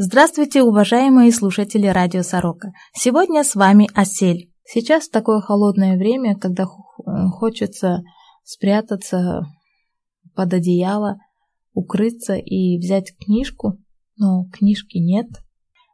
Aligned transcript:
Здравствуйте, 0.00 0.62
уважаемые 0.62 1.32
слушатели 1.32 1.88
радио 1.88 2.22
Сорока. 2.22 2.70
Сегодня 2.94 3.42
с 3.42 3.56
вами 3.56 3.88
Осель. 3.96 4.48
Сейчас 4.64 5.08
такое 5.08 5.40
холодное 5.40 5.96
время, 5.96 6.38
когда 6.38 6.66
хочется 7.32 8.04
спрятаться 8.44 9.42
под 10.36 10.54
одеяло, 10.54 11.16
укрыться 11.72 12.34
и 12.34 12.78
взять 12.78 13.12
книжку, 13.18 13.72
но 14.16 14.44
книжки 14.52 14.98
нет. 14.98 15.26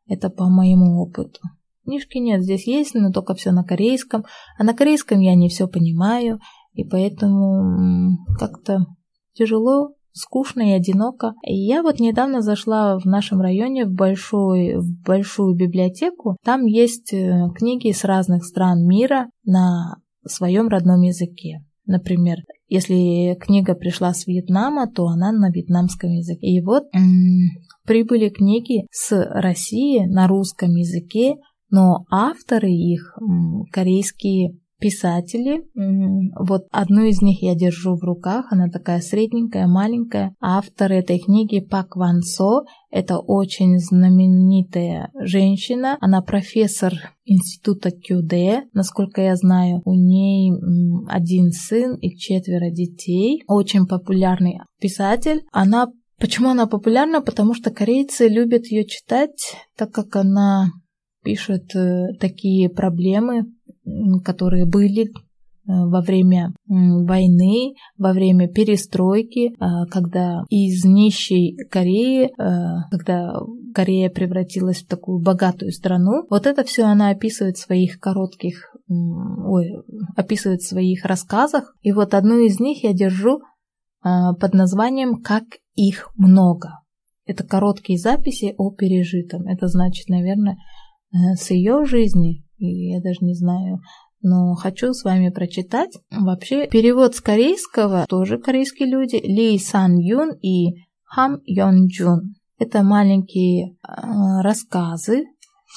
Это 0.07 0.29
по 0.29 0.51
моему 0.51 1.01
опыту. 1.01 1.41
Книжки 1.85 2.19
нет, 2.19 2.43
здесь 2.43 2.67
есть, 2.67 2.93
но 2.93 3.11
только 3.11 3.35
все 3.35 3.53
на 3.53 3.65
корейском. 3.65 4.27
А 4.59 4.65
на 4.65 4.75
корейском 4.75 5.21
я 5.21 5.35
не 5.35 5.49
все 5.49 5.67
понимаю, 5.67 6.41
и 6.75 6.85
поэтому 6.85 8.19
как-то 8.39 8.85
тяжело 9.33 9.95
скучно 10.15 10.71
и 10.71 10.73
одиноко. 10.73 11.35
Я 11.43 11.83
вот 11.83 12.01
недавно 12.01 12.41
зашла 12.41 12.99
в 12.99 13.05
нашем 13.05 13.41
районе 13.41 13.85
в 13.85 13.93
большую, 13.93 14.81
в 14.81 15.03
большую 15.05 15.55
библиотеку. 15.55 16.37
Там 16.45 16.65
есть 16.65 17.13
э, 17.13 17.49
книги 17.55 17.93
с 17.93 18.05
разных 18.05 18.45
стран 18.45 18.87
мира 18.87 19.29
на 19.45 19.97
своем 20.27 20.69
родном 20.69 21.03
языке. 21.03 21.65
Например, 21.87 22.39
если 22.69 23.37
книга 23.39 23.75
пришла 23.75 24.15
с 24.15 24.27
Вьетнама, 24.27 24.87
то 24.91 25.07
она 25.07 25.33
на 25.33 25.51
вьетнамском 25.51 26.11
языке. 26.11 26.47
И 26.47 26.63
вот 26.63 26.85
м-м, 26.95 27.51
прибыли 27.85 28.31
книги 28.31 28.87
с 28.91 29.13
России 29.13 30.07
на 30.07 30.27
русском 30.27 30.71
языке, 30.71 31.37
но 31.71 32.05
авторы 32.11 32.71
их 32.71 33.19
м, 33.21 33.65
корейские 33.71 34.59
писатели. 34.85 35.63
Вот 36.39 36.67
одну 36.71 37.05
из 37.05 37.23
них 37.23 37.43
я 37.43 37.55
держу 37.55 37.97
в 37.97 38.05
руках, 38.05 38.49
она 38.51 38.69
такая 38.69 39.01
средненькая, 39.01 39.67
маленькая. 39.67 40.35
Автор 40.43 40.93
этой 40.93 41.19
книги 41.19 41.61
Пак 41.61 41.97
Ван 41.97 42.21
Со. 42.21 42.65
Это 42.91 43.19
очень 43.19 43.79
знаменитая 43.79 45.09
женщина. 45.19 45.97
Она 46.03 46.21
профессор 46.21 46.93
института 47.25 47.93
Кюде. 47.93 48.65
Насколько 48.75 49.23
я 49.23 49.37
знаю, 49.37 49.81
у 49.87 49.95
ней 49.95 50.53
один 51.09 51.51
сын 51.51 51.95
и 51.97 52.15
четверо 52.15 52.71
детей. 52.71 53.43
Очень 53.49 53.87
популярный 53.87 54.59
писатель. 54.81 55.45
Она 55.51 55.89
Почему 56.21 56.51
она 56.51 56.67
популярна? 56.67 57.21
Потому 57.21 57.55
что 57.55 57.73
корейцы 57.73 58.29
любят 58.29 58.67
ее 58.67 58.87
читать, 58.87 59.57
так 59.77 59.91
как 59.91 60.15
она 60.15 60.69
пишет 61.25 61.75
э, 61.75 62.15
такие 62.21 62.69
проблемы, 62.69 63.47
которые 64.25 64.67
были 64.67 65.05
э, 65.05 65.09
во 65.67 66.01
время 66.01 66.53
войны, 66.67 67.75
во 67.99 68.13
время 68.13 68.49
перестройки, 68.49 69.53
э, 69.53 69.87
когда 69.91 70.43
из 70.49 70.85
нищей 70.85 71.57
Кореи, 71.71 72.33
когда 72.91 73.35
Корея 73.75 74.11
превратилась 74.11 74.83
в 74.83 74.87
такую 74.87 75.21
богатую 75.21 75.73
страну, 75.73 76.27
вот 76.31 76.47
это 76.47 76.65
все 76.65 76.85
она 76.85 77.11
описывает 77.11 77.57
в 77.57 77.65
своих 77.65 77.99
коротких, 77.99 78.75
ой, 78.89 79.73
описывает 80.17 80.61
в 80.61 80.69
своих 80.69 81.05
рассказах. 81.05 81.75
И 81.83 81.93
вот 81.93 82.15
одну 82.15 82.39
из 82.39 82.61
них 82.61 82.85
я 82.85 82.93
держу 82.93 83.41
под 84.03 84.53
названием 84.53 85.23
«Как 85.23 85.45
их 85.75 86.11
много». 86.17 86.81
Это 87.27 87.43
короткие 87.43 87.99
записи 87.99 88.55
о 88.59 88.71
пережитом. 88.71 89.47
Это 89.49 89.67
значит, 89.67 90.09
наверное, 90.11 90.59
Э, 91.15 91.37
с 91.37 91.51
ее 91.51 91.85
жизни, 91.85 92.44
и 92.59 92.91
я 92.91 93.01
даже 93.01 93.19
не 93.21 93.35
знаю, 93.35 93.81
но 94.23 94.55
хочу 94.55 94.93
с 94.93 95.05
вами 95.05 95.29
прочитать. 95.29 95.91
Вообще, 96.11 96.67
перевод 96.67 97.15
с 97.15 97.21
корейского, 97.21 98.07
тоже 98.09 98.39
корейские 98.39 98.89
люди, 98.89 99.17
Ли 99.17 99.59
Сан 99.59 99.99
Юн 99.99 100.33
и 100.41 100.85
Хам 101.05 101.41
Йон 101.45 101.87
Джун. 101.87 102.35
Это 102.59 102.83
маленькие 102.83 103.73
э, 103.73 104.43
рассказы, 104.43 105.25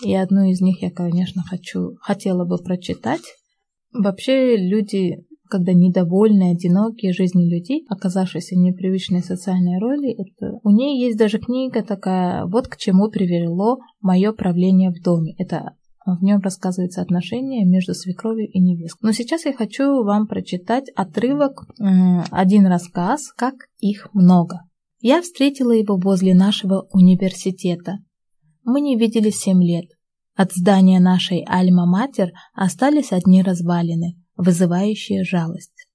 и 0.03 0.15
одну 0.15 0.43
из 0.43 0.61
них 0.61 0.81
я, 0.81 0.91
конечно, 0.91 1.41
хочу, 1.43 1.95
хотела 2.01 2.45
бы 2.45 2.57
прочитать. 2.57 3.23
Вообще, 3.91 4.55
люди 4.55 5.25
когда 5.49 5.73
недовольны, 5.73 6.51
одинокие 6.51 7.13
жизни 7.13 7.49
людей, 7.49 7.85
оказавшиеся 7.89 8.55
в 8.55 8.59
непривычной 8.59 9.21
социальной 9.21 9.79
роли, 9.79 10.11
это... 10.11 10.59
у 10.63 10.71
нее 10.71 10.99
есть 10.99 11.17
даже 11.17 11.39
книга 11.39 11.83
такая 11.83 12.45
«Вот 12.45 12.67
к 12.67 12.77
чему 12.77 13.09
привело 13.09 13.79
мое 14.01 14.33
правление 14.33 14.91
в 14.91 15.01
доме». 15.01 15.35
Это 15.37 15.75
в 16.15 16.23
нем 16.23 16.39
рассказывается 16.39 17.01
отношения 17.01 17.65
между 17.65 17.93
свекровью 17.93 18.49
и 18.49 18.59
невесткой. 18.59 19.07
Но 19.07 19.11
сейчас 19.11 19.45
я 19.45 19.53
хочу 19.53 20.03
вам 20.03 20.27
прочитать 20.27 20.89
отрывок, 20.95 21.65
один 22.31 22.67
рассказ, 22.67 23.31
как 23.35 23.55
их 23.79 24.07
много. 24.13 24.61
Я 24.99 25.21
встретила 25.21 25.71
его 25.71 25.97
возле 25.97 26.33
нашего 26.33 26.87
университета. 26.91 27.97
Мы 28.63 28.81
не 28.81 28.97
виделись 28.97 29.37
семь 29.37 29.63
лет. 29.63 29.85
От 30.35 30.53
здания 30.53 30.99
нашей 30.99 31.43
Альма-Матер 31.45 32.31
остались 32.53 33.11
одни 33.11 33.41
развалины– 33.41 34.15
вызывающие 34.35 35.23
жалость. 35.23 35.87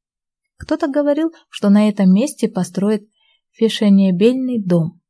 Кто-то 0.57 0.89
говорил, 0.89 1.33
что 1.49 1.71
на 1.71 1.89
этом 1.89 2.13
месте 2.13 2.49
построят 2.49 3.03
фешенебельный 3.51 4.63
дом. 4.63 5.01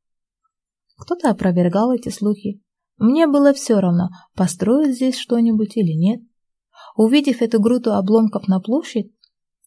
Кто-то 0.97 1.29
опровергал 1.29 1.91
эти 1.91 2.09
слухи. 2.09 2.61
Мне 2.97 3.27
было 3.27 3.53
все 3.53 3.79
равно, 3.79 4.09
построят 4.35 4.95
здесь 4.95 5.17
что-нибудь 5.17 5.75
или 5.77 5.93
нет. 5.93 6.21
Увидев 6.95 7.41
эту 7.41 7.59
груду 7.59 7.93
обломков 7.93 8.47
на 8.47 8.59
площадь, 8.59 9.11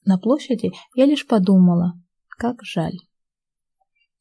на 0.04 0.18
площади, 0.18 0.70
я 0.94 1.06
лишь 1.06 1.26
подумала, 1.26 1.94
как 2.28 2.62
жаль. 2.62 2.96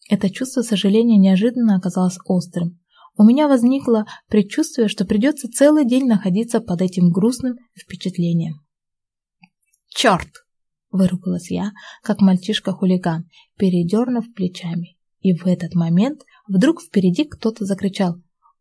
Это 0.10 0.30
чувство 0.30 0.62
сожаления 0.62 1.18
неожиданно 1.18 1.76
оказалось 1.76 2.18
острым. 2.26 2.80
У 3.18 3.24
меня 3.24 3.48
возникло 3.48 4.06
предчувствие, 4.28 4.88
что 4.88 5.06
придется 5.06 5.50
целый 5.50 5.86
день 5.86 6.06
находиться 6.06 6.60
под 6.60 6.82
этим 6.82 7.12
грустным 7.12 7.56
впечатлением. 7.80 8.66
«Черт!»— 9.88 10.28
выругалась 10.92 11.50
я, 11.50 11.72
как 12.04 12.20
мальчишка-хулиган, 12.20 13.30
передернув 13.58 14.34
плечами. 14.34 14.98
И 15.22 15.34
в 15.34 15.48
этот 15.48 15.74
момент 15.76 16.22
вдруг 16.48 16.82
впереди 16.82 17.24
кто-то 17.24 17.64
закричал 17.66 18.18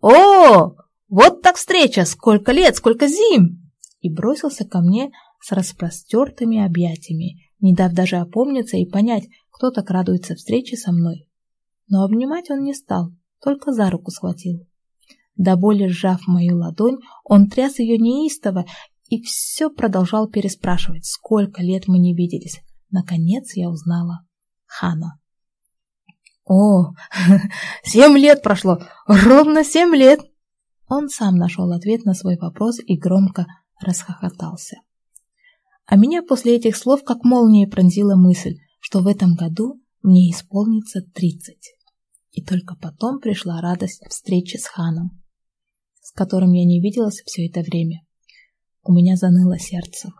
«О, 0.06 0.76
вот 1.08 1.40
так 1.40 1.56
встреча! 1.56 2.04
Сколько 2.04 2.52
лет, 2.52 2.76
сколько 2.76 3.08
зим!» 3.08 3.72
и 4.02 4.12
бросился 4.12 4.66
ко 4.66 4.82
мне 4.82 5.10
с 5.40 5.50
распростертыми 5.50 6.62
объятиями, 6.62 7.40
не 7.58 7.74
дав 7.74 7.94
даже 7.94 8.16
опомниться 8.16 8.76
и 8.76 8.84
понять, 8.84 9.24
кто 9.50 9.70
так 9.70 9.88
радуется 9.88 10.34
встрече 10.34 10.76
со 10.76 10.92
мной. 10.92 11.26
Но 11.88 12.04
обнимать 12.04 12.50
он 12.50 12.64
не 12.64 12.74
стал, 12.74 13.12
только 13.42 13.72
за 13.72 13.88
руку 13.88 14.10
схватил. 14.10 14.66
До 15.36 15.56
боли 15.56 15.86
сжав 15.86 16.20
мою 16.26 16.58
ладонь, 16.58 16.98
он 17.24 17.48
тряс 17.48 17.78
ее 17.78 17.96
неистово 17.96 18.66
и 19.08 19.22
все 19.22 19.70
продолжал 19.70 20.28
переспрашивать, 20.28 21.06
сколько 21.06 21.62
лет 21.62 21.88
мы 21.88 21.98
не 21.98 22.14
виделись. 22.14 22.60
Наконец 22.90 23.56
я 23.56 23.70
узнала 23.70 24.26
Хана. 24.66 25.18
«О, 26.46 26.92
семь 27.84 28.18
лет 28.18 28.42
прошло! 28.42 28.78
Ровно 29.06 29.64
семь 29.64 29.94
лет!» 29.94 30.20
Он 30.88 31.08
сам 31.08 31.36
нашел 31.36 31.72
ответ 31.72 32.04
на 32.04 32.14
свой 32.14 32.36
вопрос 32.36 32.78
и 32.78 32.96
громко 32.96 33.46
расхохотался. 33.80 34.76
А 35.86 35.96
меня 35.96 36.22
после 36.22 36.56
этих 36.56 36.76
слов 36.76 37.02
как 37.04 37.24
молнией 37.24 37.66
пронзила 37.66 38.16
мысль, 38.16 38.56
что 38.80 39.00
в 39.00 39.06
этом 39.06 39.34
году 39.34 39.80
мне 40.02 40.30
исполнится 40.30 41.00
тридцать. 41.00 41.74
И 42.32 42.42
только 42.42 42.76
потом 42.76 43.20
пришла 43.20 43.60
радость 43.60 44.02
встречи 44.08 44.56
с 44.56 44.66
Ханом, 44.66 45.22
с 46.02 46.12
которым 46.12 46.52
я 46.52 46.64
не 46.64 46.80
виделась 46.80 47.22
все 47.24 47.46
это 47.46 47.60
время. 47.60 48.02
У 48.82 48.92
меня 48.92 49.16
заныло 49.16 49.58
сердце. 49.58 50.10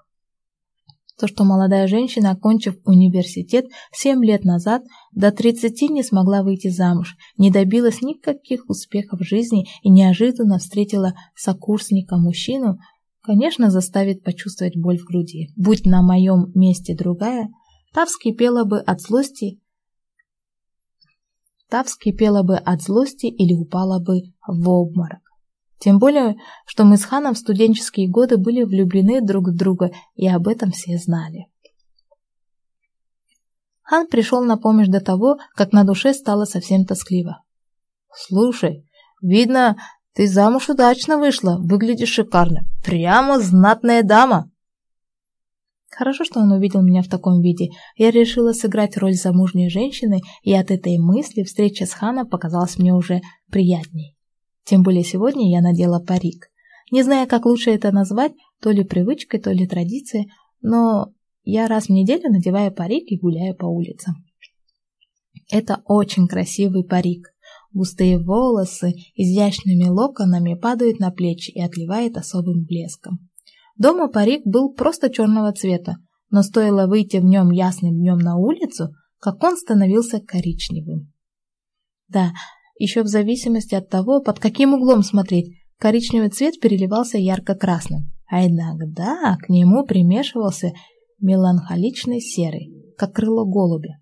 То, 1.19 1.28
что 1.28 1.44
молодая 1.44 1.86
женщина, 1.86 2.32
окончив 2.32 2.76
университет 2.84 3.66
семь 3.92 4.25
лет 4.25 4.44
назад, 4.44 4.82
до 5.12 5.31
тридцати 5.31 5.88
не 5.88 6.02
смогла 6.02 6.43
выйти 6.43 6.69
замуж, 6.69 7.16
не 7.38 7.52
добилась 7.52 8.02
никаких 8.02 8.69
успехов 8.69 9.20
в 9.20 9.25
жизни 9.25 9.66
и 9.82 9.90
неожиданно 9.90 10.58
встретила 10.58 11.14
сокурсника 11.37 12.16
мужчину, 12.16 12.78
конечно, 13.20 13.70
заставит 13.70 14.25
почувствовать 14.25 14.76
боль 14.76 14.99
в 14.99 15.05
груди. 15.05 15.50
Будь 15.56 15.87
на 15.87 16.02
моем 16.02 16.50
месте 16.55 16.96
другая, 16.96 17.49
та 17.93 18.06
вскипела 18.06 18.64
бы 18.64 18.81
от 18.81 19.00
злости, 19.00 19.60
та 21.69 21.84
вскипела 21.84 22.43
бы 22.43 22.56
от 22.56 22.82
злости 22.82 23.26
или 23.26 23.55
упала 23.55 24.00
бы 24.00 24.20
в 24.46 24.69
обморок. 24.69 25.24
Тем 25.79 25.99
более, 25.99 26.37
что 26.67 26.85
мы 26.85 26.97
с 26.97 27.05
Ханом 27.05 27.35
в 27.35 27.38
студенческие 27.38 28.09
годы 28.09 28.37
были 28.37 28.62
влюблены 28.62 29.21
друг 29.21 29.49
в 29.49 29.56
друга, 29.56 29.91
и 30.15 30.29
об 30.29 30.49
этом 30.49 30.71
все 30.71 30.97
знали. 30.99 31.47
Хан 33.82 34.06
пришел 34.06 34.43
на 34.43 34.56
помощь 34.56 34.88
до 34.88 35.00
того, 35.00 35.37
как 35.55 35.73
на 35.73 35.85
душе 35.85 36.15
стало 36.15 36.47
совсем 36.47 36.85
тоскливо. 36.87 37.43
«Слушай, 38.12 38.88
видно, 39.21 39.76
ты 40.15 40.26
замуж 40.26 40.69
удачно 40.71 41.19
вышла, 41.19 41.59
выглядишь 41.59 42.12
шикарно, 42.12 42.62
прямо 42.85 43.41
знатная 43.41 44.03
дама!» 44.03 44.50
Хорошо, 45.91 46.25
что 46.25 46.41
он 46.41 46.50
увидел 46.50 46.82
меня 46.82 47.03
в 47.03 47.09
таком 47.09 47.41
виде. 47.41 47.70
Я 47.97 48.11
решила 48.11 48.53
сыграть 48.53 48.97
роль 48.97 49.15
замужней 49.15 49.70
женщины, 49.70 50.23
и 50.43 50.53
от 50.53 50.70
этой 50.70 50.99
мысли 50.99 51.44
встреча 51.44 51.87
с 51.87 51.93
Ханом 51.93 52.29
показалась 52.29 52.79
мне 52.79 52.93
уже 52.93 53.20
приятней. 53.50 54.13
Тем 54.64 54.82
более 54.82 55.05
сегодня 55.05 55.50
я 55.50 55.61
надела 55.61 56.00
парик. 56.00 56.50
Не 56.90 57.02
знаю, 57.02 57.28
как 57.28 57.46
лучше 57.46 57.70
это 57.70 57.93
назвать, 57.93 58.32
то 58.61 58.70
ли 58.70 58.84
привычкой, 58.84 59.40
то 59.40 59.50
ли 59.52 59.66
традицией, 59.66 60.31
но 60.62 61.12
я 61.44 61.66
раз 61.66 61.87
в 61.87 61.90
неделю 61.90 62.31
надеваю 62.31 62.72
парик 62.72 63.05
и 63.06 63.19
гуляю 63.19 63.55
по 63.55 63.66
улицам. 63.66 64.14
Это 65.50 65.82
очень 65.84 66.26
красивый 66.26 66.84
парик. 66.84 67.28
Густые 67.72 68.19
волосы 68.19 68.94
изящными 69.14 69.88
локонами 69.88 70.55
падают 70.55 71.00
на 71.00 71.10
плечи 71.10 71.50
и 71.50 71.60
отливает 71.60 72.17
особым 72.17 72.64
блеском. 72.64 73.28
Дома 73.76 74.08
парик 74.08 74.46
был 74.46 74.72
просто 74.72 75.10
черного 75.10 75.52
цвета, 75.52 75.96
но 76.31 76.43
стоило 76.43 76.87
выйти 76.87 77.17
в 77.17 77.25
нем 77.25 77.50
ясным 77.50 77.94
днем 77.94 78.19
на 78.19 78.37
улицу, 78.37 78.94
как 79.19 79.43
он 79.43 79.56
становился 79.56 80.20
коричневым. 80.20 81.12
Да, 82.08 82.32
еще 82.76 83.03
в 83.03 83.09
зависимости 83.09 83.75
от 83.75 83.88
того, 83.88 84.21
под 84.21 84.38
каким 84.38 84.75
углом 84.75 85.03
смотреть, 85.03 85.56
коричневый 85.79 86.31
цвет 86.31 86.61
переливался 86.61 87.19
ярко-красным, 87.19 88.11
а 88.31 88.47
иногда 88.47 89.37
к 89.41 89.49
нему 89.49 89.85
примешивался 89.85 90.73
меланхоличный 91.21 92.21
серый, 92.21 92.73
как 92.97 93.15
крыло 93.15 93.44
голубя. 93.44 94.00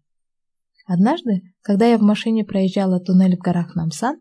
Однажды, 0.87 1.43
когда 1.63 1.87
я 1.87 1.99
в 1.99 2.03
машине 2.03 2.45
проезжала 2.45 2.99
туннель 2.99 3.37
в 3.37 3.41
горах 3.41 3.75
Намсан, 3.77 4.17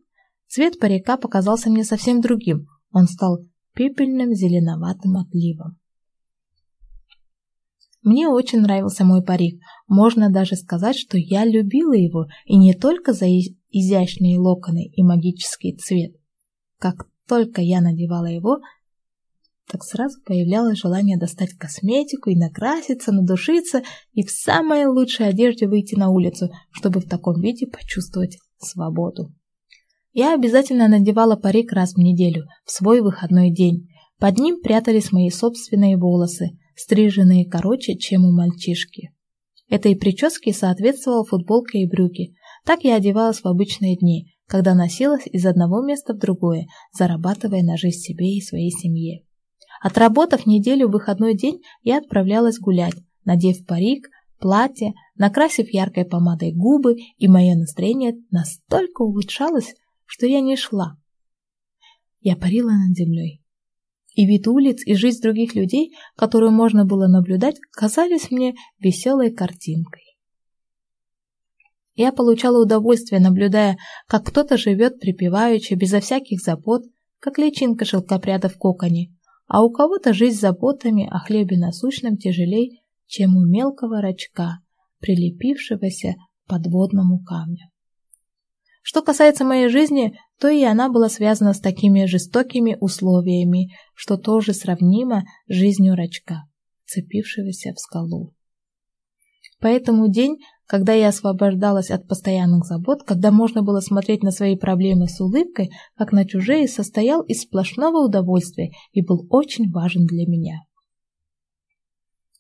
цвет 0.48 0.80
парика 0.80 1.18
показался 1.18 1.70
мне 1.70 1.84
совсем 1.84 2.22
другим. 2.22 2.68
Он 2.92 3.08
стал 3.08 3.40
пепельным 3.74 4.34
зеленоватым 4.34 5.18
отливом. 5.18 5.78
Мне 8.04 8.28
очень 8.28 8.62
нравился 8.62 9.06
мой 9.06 9.24
парик. 9.24 9.62
Можно 9.88 10.32
даже 10.32 10.56
сказать, 10.56 10.98
что 10.98 11.18
я 11.18 11.46
любила 11.46 11.94
его, 11.94 12.26
и 12.46 12.58
не 12.58 12.74
только 12.74 13.14
за 13.14 13.26
изящные 13.72 14.40
локоны 14.40 14.86
и 14.86 15.02
магический 15.04 15.76
цвет. 15.76 16.16
Как 16.78 17.08
только 17.28 17.62
я 17.62 17.82
надевала 17.82 18.26
его, 18.26 18.60
так 19.72 19.84
сразу 19.84 20.20
появлялось 20.26 20.80
желание 20.80 21.18
достать 21.18 21.54
косметику 21.54 22.30
и 22.30 22.36
накраситься, 22.36 23.14
надушиться 23.14 23.84
и 24.14 24.24
в 24.26 24.30
самой 24.30 24.86
лучшей 24.86 25.30
одежде 25.30 25.68
выйти 25.68 25.96
на 25.96 26.10
улицу, 26.10 26.50
чтобы 26.72 27.00
в 27.00 27.08
таком 27.08 27.40
виде 27.42 27.68
почувствовать 27.68 28.38
свободу. 28.58 29.34
Я 30.14 30.34
обязательно 30.34 30.90
надевала 30.90 31.38
парик 31.38 31.72
раз 31.72 31.94
в 31.94 31.98
неделю, 31.98 32.46
в 32.66 32.72
свой 32.72 33.00
выходной 33.02 33.50
день. 33.50 33.88
Под 34.20 34.38
ним 34.38 34.62
прятались 34.62 35.14
мои 35.14 35.30
собственные 35.30 35.98
волосы, 35.98 36.50
стриженные 36.76 37.50
короче, 37.50 37.98
чем 37.98 38.26
у 38.26 38.32
мальчишки. 38.32 39.14
Этой 39.70 39.96
прическе 39.96 40.52
соответствовала 40.52 41.24
футболка 41.24 41.78
и 41.78 41.88
брюки. 41.88 42.36
Так 42.66 42.84
я 42.84 42.96
одевалась 42.96 43.42
в 43.42 43.46
обычные 43.48 43.98
дни, 43.98 44.34
когда 44.46 44.76
носилась 44.76 45.26
из 45.26 45.46
одного 45.46 45.82
места 45.82 46.14
в 46.14 46.18
другое, 46.18 46.68
зарабатывая 46.94 47.64
на 47.64 47.78
жизнь 47.78 48.00
себе 48.00 48.36
и 48.36 48.42
своей 48.42 48.72
семье. 48.72 49.24
Отработав 49.82 50.46
неделю 50.46 50.88
в 50.88 50.92
выходной 50.92 51.36
день, 51.36 51.62
я 51.82 51.98
отправлялась 51.98 52.60
гулять, 52.60 52.96
надев 53.26 53.66
парик, 53.66 54.10
платье, 54.40 54.94
накрасив 55.16 55.74
яркой 55.74 56.06
помадой 56.06 56.52
губы, 56.54 56.98
и 57.18 57.28
мое 57.28 57.56
настроение 57.56 58.14
настолько 58.30 59.02
улучшалось, 59.02 59.74
что 60.06 60.28
я 60.28 60.42
не 60.42 60.56
шла. 60.56 60.98
Я 62.20 62.36
парила 62.36 62.72
над 62.72 62.96
землей. 62.96 63.42
И 64.14 64.26
вид 64.26 64.48
улиц, 64.48 64.86
и 64.86 64.94
жизнь 64.94 65.22
других 65.22 65.56
людей, 65.56 65.94
которую 66.16 66.52
можно 66.52 66.86
было 66.86 67.08
наблюдать, 67.08 67.56
казались 67.72 68.30
мне 68.30 68.54
веселой 68.80 69.32
картинкой. 69.32 70.11
Я 71.96 72.12
получала 72.12 72.64
удовольствие, 72.64 73.20
наблюдая, 73.20 73.78
как 74.08 74.26
кто-то 74.26 74.58
живет 74.58 75.00
припеваючи, 75.00 75.74
безо 75.74 76.00
всяких 76.00 76.42
забот, 76.42 76.84
как 77.20 77.38
личинка 77.38 77.86
шелкопряда 77.86 78.50
в 78.50 78.58
коконе, 78.58 79.14
а 79.48 79.64
у 79.64 79.70
кого-то 79.70 80.14
жизнь 80.14 80.40
заботами 80.40 81.08
о 81.12 81.20
хлебе 81.20 81.58
насущном 81.58 82.18
тяжелей, 82.18 82.82
чем 83.08 83.36
у 83.36 83.46
мелкого 83.46 84.02
рачка, 84.02 84.60
прилепившегося 85.00 86.14
к 86.14 86.50
подводному 86.50 87.22
камню. 87.24 87.70
Что 88.82 89.02
касается 89.02 89.44
моей 89.44 89.68
жизни, 89.68 90.18
то 90.40 90.48
и 90.50 90.64
она 90.64 90.90
была 90.90 91.10
связана 91.10 91.54
с 91.54 91.60
такими 91.60 92.06
жестокими 92.06 92.78
условиями, 92.80 93.70
что 93.94 94.18
тоже 94.18 94.54
сравнимо 94.54 95.24
с 95.48 95.54
жизнью 95.54 95.96
рачка, 95.96 96.44
цепившегося 96.86 97.74
в 97.74 97.80
скалу. 97.80 98.34
Поэтому 99.62 100.10
день, 100.10 100.40
когда 100.66 100.94
я 100.94 101.10
освобождалась 101.10 101.92
от 101.92 102.08
постоянных 102.08 102.66
забот, 102.66 103.04
когда 103.04 103.32
можно 103.32 103.62
было 103.62 103.80
смотреть 103.80 104.24
на 104.24 104.32
свои 104.32 104.58
проблемы 104.58 105.08
с 105.08 105.22
улыбкой, 105.22 105.70
как 105.96 106.12
на 106.12 106.26
чужие, 106.26 106.68
состоял 106.68 107.22
из 107.22 107.44
сплошного 107.44 108.04
удовольствия 108.04 108.72
и 108.92 109.06
был 109.06 109.28
очень 109.30 109.72
важен 109.72 110.08
для 110.08 110.26
меня. 110.26 110.62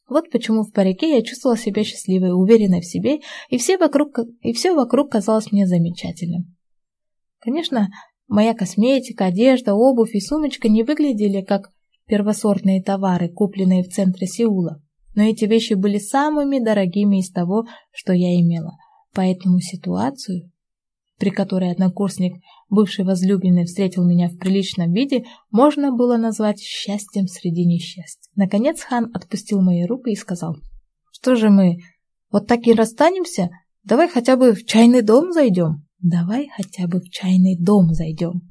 Вот 0.09 0.31
почему 0.31 0.63
в 0.63 0.73
парике 0.73 1.15
я 1.15 1.21
чувствовала 1.21 1.57
себя 1.57 1.83
счастливой, 1.83 2.33
уверенной 2.33 2.81
в 2.81 2.85
себе, 2.85 3.19
и 3.49 3.57
все 3.57 3.77
вокруг, 3.77 4.19
и 4.41 4.51
все 4.51 4.73
вокруг 4.73 5.11
казалось 5.11 5.51
мне 5.51 5.67
замечательным. 5.67 6.55
Конечно, 7.39 7.87
моя 8.27 8.53
косметика, 8.53 9.25
одежда, 9.25 9.75
обувь 9.75 10.15
и 10.15 10.19
сумочка 10.19 10.67
не 10.67 10.83
выглядели 10.83 11.41
как 11.43 11.71
первосортные 12.07 12.83
товары, 12.83 13.29
купленные 13.29 13.83
в 13.83 13.89
центре 13.89 14.27
Сеула 14.27 14.81
но 15.15 15.23
эти 15.23 15.45
вещи 15.45 15.73
были 15.73 15.97
самыми 15.97 16.59
дорогими 16.63 17.19
из 17.19 17.29
того, 17.31 17.65
что 17.91 18.13
я 18.13 18.39
имела. 18.39 18.77
Поэтому 19.13 19.59
ситуацию, 19.59 20.51
при 21.17 21.29
которой 21.29 21.71
однокурсник, 21.71 22.41
бывший 22.69 23.05
возлюбленный, 23.05 23.65
встретил 23.65 24.05
меня 24.05 24.29
в 24.29 24.37
приличном 24.37 24.91
виде, 24.93 25.25
можно 25.51 25.91
было 25.91 26.17
назвать 26.17 26.59
счастьем 26.59 27.27
среди 27.27 27.65
несчастья. 27.65 28.29
Наконец 28.35 28.81
хан 28.81 29.11
отпустил 29.13 29.61
мои 29.61 29.85
руки 29.85 30.11
и 30.11 30.15
сказал, 30.15 30.57
«Что 31.11 31.35
же 31.35 31.49
мы, 31.49 31.77
вот 32.31 32.47
так 32.47 32.65
и 32.67 32.73
расстанемся? 32.73 33.49
Давай 33.83 34.07
хотя 34.07 34.37
бы 34.37 34.53
в 34.53 34.65
чайный 34.65 35.01
дом 35.01 35.31
зайдем». 35.31 35.85
«Давай 36.03 36.49
хотя 36.57 36.87
бы 36.87 36.99
в 36.99 37.09
чайный 37.11 37.55
дом 37.59 37.93
зайдем». 37.93 38.50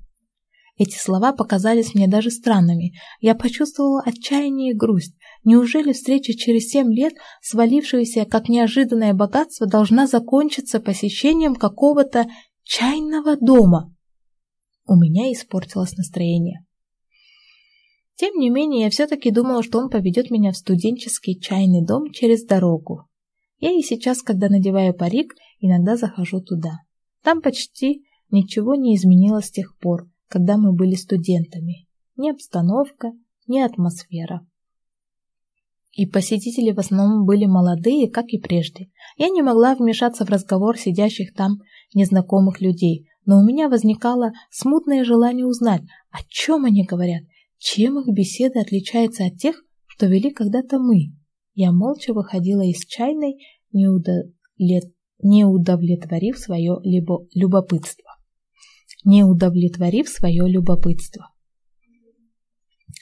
Эти 0.80 0.96
слова 0.96 1.34
показались 1.34 1.94
мне 1.94 2.08
даже 2.08 2.30
странными. 2.30 2.94
Я 3.20 3.34
почувствовала 3.34 4.02
отчаяние 4.02 4.70
и 4.70 4.74
грусть. 4.74 5.14
Неужели 5.44 5.92
встреча 5.92 6.32
через 6.32 6.70
семь 6.70 6.90
лет, 6.90 7.12
свалившаяся 7.42 8.24
как 8.24 8.48
неожиданное 8.48 9.12
богатство, 9.12 9.66
должна 9.66 10.06
закончиться 10.06 10.80
посещением 10.80 11.54
какого-то 11.54 12.28
чайного 12.62 13.36
дома? 13.36 13.94
У 14.86 14.96
меня 14.96 15.30
испортилось 15.30 15.98
настроение. 15.98 16.64
Тем 18.14 18.36
не 18.36 18.48
менее, 18.48 18.84
я 18.84 18.90
все-таки 18.90 19.30
думала, 19.30 19.62
что 19.62 19.80
он 19.80 19.90
поведет 19.90 20.30
меня 20.30 20.50
в 20.50 20.56
студенческий 20.56 21.38
чайный 21.38 21.84
дом 21.84 22.10
через 22.10 22.46
дорогу. 22.46 23.06
Я 23.58 23.70
и 23.70 23.82
сейчас, 23.82 24.22
когда 24.22 24.48
надеваю 24.48 24.94
парик, 24.94 25.34
иногда 25.58 25.98
захожу 25.98 26.40
туда. 26.40 26.78
Там 27.22 27.42
почти 27.42 28.06
ничего 28.30 28.76
не 28.76 28.96
изменилось 28.96 29.48
с 29.48 29.50
тех 29.50 29.76
пор, 29.76 30.08
когда 30.30 30.56
мы 30.56 30.72
были 30.72 30.94
студентами. 30.94 31.88
Ни 32.16 32.30
обстановка, 32.30 33.12
ни 33.48 33.58
атмосфера. 33.58 34.46
И 35.92 36.06
посетители 36.06 36.70
в 36.70 36.78
основном 36.78 37.26
были 37.26 37.46
молодые, 37.46 38.08
как 38.08 38.26
и 38.28 38.38
прежде. 38.38 38.90
Я 39.16 39.28
не 39.28 39.42
могла 39.42 39.74
вмешаться 39.74 40.24
в 40.24 40.30
разговор 40.30 40.78
сидящих 40.78 41.34
там 41.34 41.58
незнакомых 41.94 42.60
людей, 42.60 43.08
но 43.26 43.40
у 43.40 43.44
меня 43.44 43.68
возникало 43.68 44.30
смутное 44.50 45.04
желание 45.04 45.46
узнать, 45.46 45.82
о 46.10 46.18
чем 46.28 46.64
они 46.64 46.84
говорят, 46.84 47.24
чем 47.58 47.98
их 47.98 48.06
беседа 48.14 48.60
отличается 48.60 49.26
от 49.26 49.36
тех, 49.36 49.60
что 49.86 50.06
вели 50.06 50.30
когда-то 50.30 50.78
мы. 50.78 51.12
Я 51.54 51.72
молча 51.72 52.14
выходила 52.14 52.62
из 52.62 52.86
чайной, 52.86 53.44
не, 53.72 53.88
удовлет... 53.88 54.84
не 55.22 55.44
удовлетворив 55.44 56.38
свое 56.38 56.78
любопытство. 57.34 58.09
Не 59.04 59.24
удовлетворив 59.24 60.08
свое 60.08 60.48
любопытство. 60.48 61.30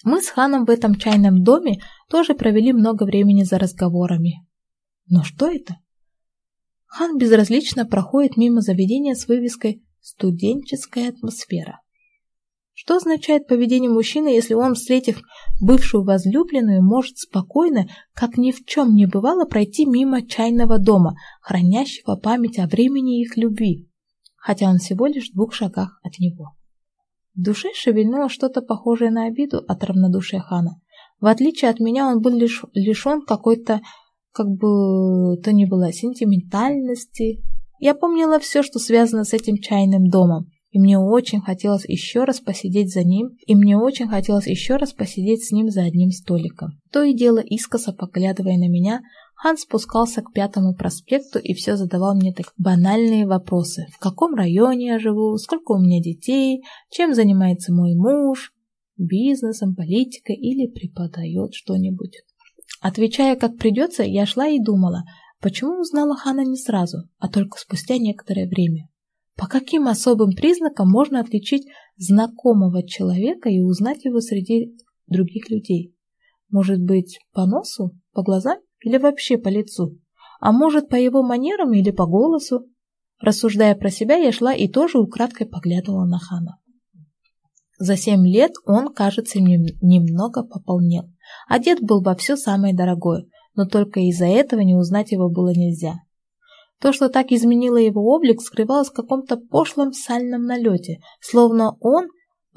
Мы 0.05 0.23
с 0.23 0.29
Ханом 0.29 0.65
в 0.65 0.71
этом 0.71 0.95
чайном 0.95 1.43
доме 1.43 1.81
тоже 2.09 2.35
провели 2.35 2.73
много 2.73 3.05
времени 3.05 3.43
за 3.43 3.59
разговорами. 3.59 4.47
Но 5.09 5.25
что 5.25 5.51
это? 5.51 5.77
Хан 6.87 7.19
безразлично 7.19 7.85
проходит 7.85 8.37
мимо 8.37 8.61
заведения 8.61 9.15
с 9.15 9.27
вывеской 9.27 9.83
«Студенческая 10.01 11.11
атмосфера». 11.11 11.81
Что 12.73 12.97
означает 12.97 13.49
поведение 13.49 13.91
мужчины, 13.91 14.29
если 14.29 14.55
он, 14.55 14.75
встретив 14.75 15.21
бывшую 15.61 16.05
возлюбленную, 16.05 16.81
может 16.81 17.19
спокойно, 17.19 17.89
как 18.15 18.39
ни 18.39 18.53
в 18.53 18.65
чем 18.65 18.95
не 18.95 19.07
бывало, 19.07 19.47
пройти 19.47 19.85
мимо 19.85 20.25
чайного 20.25 20.79
дома, 20.79 21.17
хранящего 21.41 22.15
память 22.15 22.59
о 22.61 22.69
времени 22.69 23.21
их 23.21 23.37
любви, 23.37 23.88
хотя 24.39 24.69
он 24.69 24.79
всего 24.79 25.07
лишь 25.07 25.31
в 25.31 25.35
двух 25.35 25.53
шагах 25.53 26.01
от 26.03 26.19
него? 26.19 26.55
В 27.35 27.43
душе 27.43 27.69
шевельнуло 27.75 28.29
что-то 28.29 28.63
похожее 28.63 29.11
на 29.11 29.27
обиду 29.27 29.59
от 29.59 29.85
равнодушия 29.85 30.41
хана. 30.41 30.81
В 31.21 31.27
отличие 31.27 31.71
от 31.71 31.81
меня, 31.81 32.09
он 32.09 32.21
был 32.21 32.33
лиш, 32.35 32.65
лишен 32.75 33.23
какой-то, 33.23 33.81
как 34.33 34.49
бы 34.49 35.37
то 35.43 35.53
ни 35.53 35.65
было, 35.65 35.93
сентиментальности. 35.93 37.43
Я 37.81 37.95
помнила 37.95 38.39
все, 38.39 38.63
что 38.63 38.79
связано 38.79 39.25
с 39.25 39.33
этим 39.33 39.59
чайным 39.59 40.09
домом. 40.09 40.51
и 40.71 40.79
мне 40.79 40.99
очень 40.99 41.41
хотелось 41.41 41.87
еще 41.89 42.25
раз 42.25 42.41
посидеть 42.41 42.93
за 42.93 43.03
ним, 43.03 43.31
и 43.47 43.55
мне 43.55 43.79
очень 43.79 44.07
хотелось 44.07 44.47
еще 44.47 44.77
раз 44.77 44.93
посидеть 44.93 45.45
с 45.45 45.51
ним 45.51 45.71
за 45.71 45.83
одним 45.83 46.11
столиком. 46.11 46.73
То 46.93 47.03
и 47.03 47.15
дело, 47.15 47.39
искоса 47.39 47.93
поглядывая 47.93 48.59
на 48.59 48.69
меня, 48.69 49.01
Хан 49.39 49.57
спускался 49.57 50.21
к 50.21 50.33
Пятому 50.33 50.75
проспекту 50.75 51.39
и 51.39 51.55
все 51.55 51.77
задавал 51.77 52.17
мне 52.17 52.35
так 52.35 52.53
банальные 52.59 53.25
вопросы. 53.25 53.87
В 53.95 53.99
каком 54.01 54.35
районе 54.35 54.89
я 54.89 54.99
живу, 54.99 55.37
сколько 55.37 55.73
у 55.73 55.79
меня 55.79 56.03
детей, 56.03 56.65
чем 56.91 57.15
занимается 57.15 57.73
мой 57.73 57.95
муж, 57.95 58.53
бизнесом, 58.97 59.77
политикой 59.77 60.35
или 60.35 60.67
преподает 60.67 61.55
что-нибудь. 61.55 62.17
Отвечая 62.81 63.37
как 63.37 63.57
придется, 63.59 64.03
я 64.03 64.27
шла 64.27 64.49
и 64.49 64.59
думала, 64.59 65.05
почему 65.41 65.81
узнала 65.81 66.17
Хана 66.17 66.45
не 66.45 66.57
сразу, 66.57 67.09
а 67.19 67.29
только 67.29 67.59
спустя 67.59 67.97
некоторое 67.97 68.49
время. 68.49 68.89
По 69.37 69.47
каким 69.47 69.87
особым 69.87 70.33
признакам 70.33 70.91
можно 70.91 71.21
отличить 71.21 71.69
знакомого 71.97 72.85
человека 72.85 73.49
и 73.49 73.61
узнать 73.61 74.05
его 74.05 74.21
среди 74.21 74.77
других 75.07 75.49
людей? 75.49 75.95
Может 76.51 76.83
быть, 76.83 77.21
по 77.33 77.47
носу, 77.47 77.93
по 78.13 78.25
глазам 78.25 78.59
или 78.81 78.99
вообще 78.99 79.39
по 79.39 79.49
лицу? 79.49 79.99
А 80.41 80.53
может, 80.53 80.89
по 80.89 80.95
его 80.95 81.23
манерам 81.23 81.73
или 81.73 81.91
по 81.91 82.07
голосу? 82.07 82.67
Рассуждая 83.21 83.75
про 83.75 83.91
себя, 83.91 84.17
я 84.17 84.31
шла 84.31 84.55
и 84.55 84.69
тоже 84.69 84.99
украдкой 84.99 85.47
поглядывала 85.47 86.05
на 86.05 86.19
Хана. 86.19 86.59
За 87.79 87.97
семь 87.97 88.27
лет 88.27 88.53
он, 88.65 88.93
кажется, 88.93 89.41
немного 89.41 90.43
пополнел. 90.43 91.05
Одет 91.49 91.81
был 91.81 92.03
во 92.03 92.15
все 92.17 92.37
самое 92.37 92.75
дорогое, 92.75 93.27
но 93.55 93.67
только 93.67 94.01
из-за 94.01 94.27
этого 94.27 94.61
не 94.61 94.75
узнать 94.75 95.13
его 95.13 95.29
было 95.29 95.51
нельзя. 95.51 95.95
То, 96.81 96.93
что 96.93 97.09
так 97.09 97.33
изменило 97.33 97.77
его 97.77 98.03
облик, 98.15 98.41
скрывалось 98.41 98.89
в 98.89 98.93
каком-то 98.93 99.37
пошлом 99.37 99.93
сальном 99.93 100.43
налете, 100.43 101.01
словно 101.21 101.77
он 101.81 102.07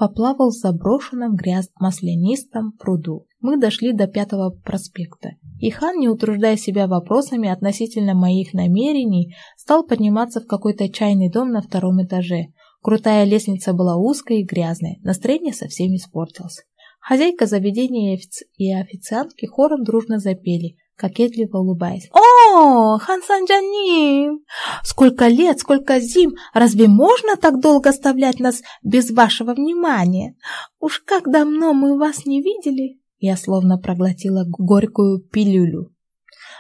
поплавал 0.02 0.50
в 0.50 0.54
заброшенном 0.54 1.36
грязно-маслянистом 1.36 2.72
пруду. 2.80 3.28
Мы 3.40 3.60
дошли 3.60 3.94
до 3.94 4.08
Пятого 4.08 4.50
проспекта, 4.50 5.34
и 5.60 5.70
хан, 5.70 6.00
не 6.00 6.10
утруждая 6.10 6.58
себя 6.58 6.88
вопросами 6.88 7.48
относительно 7.48 8.16
моих 8.16 8.56
намерений, 8.56 9.36
стал 9.58 9.86
подниматься 9.86 10.42
в 10.42 10.48
какой-то 10.48 10.90
чайный 10.90 11.30
дом 11.30 11.52
на 11.52 11.62
втором 11.62 12.04
этаже. 12.04 12.48
Крутая 12.82 13.26
лестница 13.26 13.74
была 13.74 13.96
узкой 13.96 14.40
и 14.40 14.44
грязной, 14.44 14.98
настроение 15.04 15.54
совсем 15.54 15.94
испортилось. 15.94 16.64
Хозяйка 17.00 17.46
заведения 17.46 18.20
и 18.58 18.74
официантки 18.74 19.46
хором 19.46 19.84
дружно 19.84 20.18
запели, 20.18 20.78
кокетливо 21.02 21.58
улыбаясь. 21.58 22.10
«О, 22.14 23.00
Хансан 23.00 23.46
Джаним! 23.46 24.42
Сколько 24.84 25.28
лет, 25.28 25.58
сколько 25.60 26.00
зим! 26.00 26.36
Разве 26.54 26.88
можно 26.88 27.38
так 27.38 27.60
долго 27.60 27.90
оставлять 27.90 28.40
нас 28.40 28.62
без 28.84 29.10
вашего 29.10 29.56
внимания? 29.56 30.36
Уж 30.80 31.00
как 31.00 31.24
давно 31.32 31.74
мы 31.74 31.98
вас 31.98 32.28
не 32.28 32.44
видели!» 32.44 33.00
Я 33.18 33.36
словно 33.36 33.80
проглотила 33.80 34.46
горькую 34.48 35.20
пилюлю. 35.20 35.92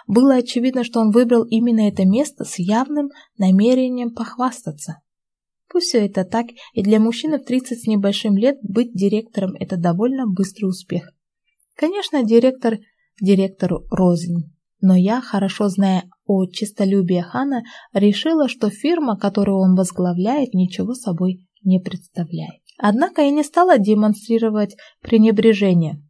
Было 0.07 0.35
очевидно, 0.35 0.83
что 0.83 0.99
он 0.99 1.11
выбрал 1.11 1.43
именно 1.43 1.87
это 1.87 2.03
место 2.05 2.43
с 2.43 2.57
явным 2.57 3.09
намерением 3.37 4.11
похвастаться. 4.11 5.01
Пусть 5.69 5.87
все 5.87 6.05
это 6.05 6.25
так, 6.25 6.47
и 6.73 6.81
для 6.81 6.99
мужчины 6.99 7.37
в 7.37 7.45
30 7.45 7.83
с 7.83 7.87
небольшим 7.87 8.35
лет 8.37 8.57
быть 8.63 8.93
директором– 8.93 9.53
это 9.59 9.77
довольно 9.77 10.25
быстрый 10.25 10.65
успех. 10.65 11.13
Конечно, 11.75 12.23
директор 12.23 12.79
директору 13.21 13.85
рознь. 13.89 14.51
Но 14.81 14.95
я, 14.95 15.21
хорошо 15.21 15.69
зная 15.69 16.03
о 16.25 16.45
честолюбии 16.47 17.21
Хана, 17.21 17.63
решила, 17.93 18.49
что 18.49 18.69
фирма, 18.69 19.17
которую 19.17 19.59
он 19.59 19.75
возглавляет, 19.75 20.53
ничего 20.53 20.95
собой 20.95 21.47
не 21.63 21.79
представляет. 21.79 22.61
Однако 22.77 23.21
я 23.21 23.29
не 23.29 23.43
стала 23.43 23.77
демонстрировать 23.77 24.75
пренебрежение. 25.01 26.01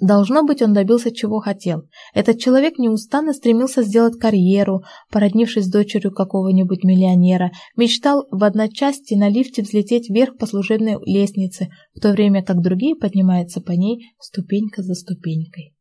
Должно 0.00 0.42
быть, 0.42 0.62
он 0.62 0.72
добился 0.72 1.14
чего 1.14 1.38
хотел. 1.38 1.82
Этот 2.12 2.40
человек 2.40 2.76
неустанно 2.76 3.32
стремился 3.32 3.84
сделать 3.84 4.18
карьеру, 4.18 4.82
породнившись 5.12 5.66
с 5.66 5.70
дочерью 5.70 6.12
какого-нибудь 6.12 6.82
миллионера, 6.82 7.52
мечтал 7.76 8.26
в 8.32 8.42
одночасье 8.42 9.16
на 9.16 9.28
лифте 9.28 9.62
взлететь 9.62 10.10
вверх 10.10 10.38
по 10.38 10.46
служебной 10.46 10.96
лестнице, 11.06 11.68
в 11.94 12.00
то 12.00 12.10
время 12.10 12.42
как 12.42 12.62
другие 12.62 12.96
поднимаются 12.96 13.60
по 13.60 13.70
ней 13.70 14.06
ступенька 14.18 14.82
за 14.82 14.94
ступенькой. 14.94 15.76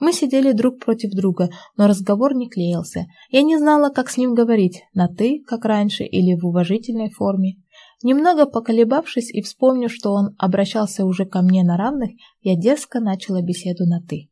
Мы 0.00 0.12
сидели 0.12 0.52
друг 0.52 0.78
против 0.78 1.10
друга, 1.10 1.50
но 1.76 1.88
разговор 1.88 2.32
не 2.34 2.48
клеился. 2.48 3.06
Я 3.30 3.42
не 3.42 3.58
знала, 3.58 3.90
как 3.90 4.10
с 4.10 4.16
ним 4.16 4.32
говорить, 4.32 4.84
на 4.94 5.08
«ты», 5.08 5.42
как 5.44 5.64
раньше, 5.64 6.04
или 6.04 6.38
в 6.38 6.46
уважительной 6.46 7.10
форме. 7.10 7.56
Немного 8.04 8.46
поколебавшись 8.46 9.30
и 9.32 9.42
вспомнив, 9.42 9.92
что 9.92 10.12
он 10.12 10.36
обращался 10.38 11.04
уже 11.04 11.26
ко 11.26 11.42
мне 11.42 11.64
на 11.64 11.76
равных, 11.76 12.10
я 12.42 12.54
дерзко 12.54 13.00
начала 13.00 13.42
беседу 13.42 13.86
на 13.86 14.00
«ты». 14.00 14.30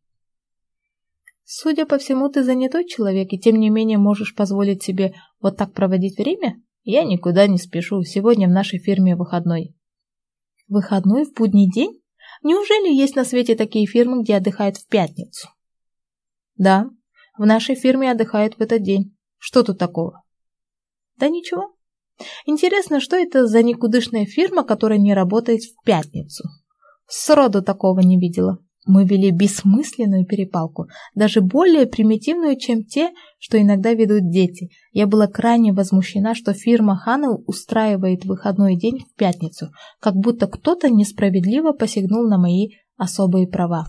«Судя 1.42 1.85
по 1.85 1.99
всему, 1.99 2.28
ты 2.28 2.44
занятой 2.44 2.87
человек, 2.87 3.32
и 3.32 3.38
тем 3.38 3.56
не 3.56 3.70
менее 3.70 3.99
можешь 3.99 4.37
позволить 4.37 4.85
себе 4.85 5.14
вот 5.40 5.56
так 5.56 5.73
проводить 5.73 6.16
время? 6.16 6.61
Я 6.85 7.04
никуда 7.04 7.49
не 7.49 7.58
спешу, 7.58 8.02
сегодня 8.02 8.46
в 8.46 8.52
нашей 8.52 8.78
фирме 8.78 9.16
выходной». 9.16 9.75
«Выходной 10.68 11.25
в 11.25 11.32
будний 11.35 11.68
день? 11.68 12.00
Неужели 12.44 12.94
есть 12.94 13.16
на 13.16 13.25
свете 13.25 13.56
такие 13.56 13.87
фирмы, 13.87 14.23
где 14.23 14.37
отдыхают 14.37 14.76
в 14.76 14.87
пятницу?» 14.87 15.49
Да, 16.56 16.90
в 17.38 17.44
нашей 17.44 17.75
фирме 17.75 18.10
отдыхают 18.10 18.54
в 18.54 18.60
этот 18.60 18.82
день. 18.82 19.16
Что 19.38 19.62
тут 19.62 19.78
такого? 19.78 20.22
Да 21.18 21.28
ничего. 21.28 21.75
Интересно, 22.46 23.00
что 23.00 23.16
это 23.16 23.46
за 23.46 23.62
никудышная 23.62 24.25
фирма, 24.25 24.64
которая 24.64 24.98
не 24.98 25.14
работает 25.14 25.62
в 25.62 25.84
пятницу? 25.84 26.48
Сроду 27.06 27.62
такого 27.62 28.00
не 28.00 28.18
видела. 28.18 28.58
Мы 28.86 29.04
вели 29.04 29.32
бессмысленную 29.32 30.25
перепалку, 30.26 30.86
даже 31.14 31.40
более 31.40 31.86
примитивную, 31.86 32.56
чем 32.56 32.84
те, 32.84 33.10
что 33.38 33.60
иногда 33.60 33.92
ведут 33.92 34.30
дети. 34.30 34.70
Я 34.92 35.08
была 35.08 35.26
крайне 35.26 35.72
возмущена, 35.72 36.36
что 36.36 36.54
фирма 36.54 36.96
Ханел 36.96 37.42
устраивает 37.48 38.25
выходной 38.25 38.76
день 38.76 39.00
в 39.00 39.14
пятницу, 39.18 39.70
как 40.00 40.14
будто 40.14 40.46
кто-то 40.46 40.88
несправедливо 40.88 41.72
посягнул 41.72 42.28
на 42.28 42.38
мои 42.38 42.68
особые 42.96 43.48
права. 43.48 43.88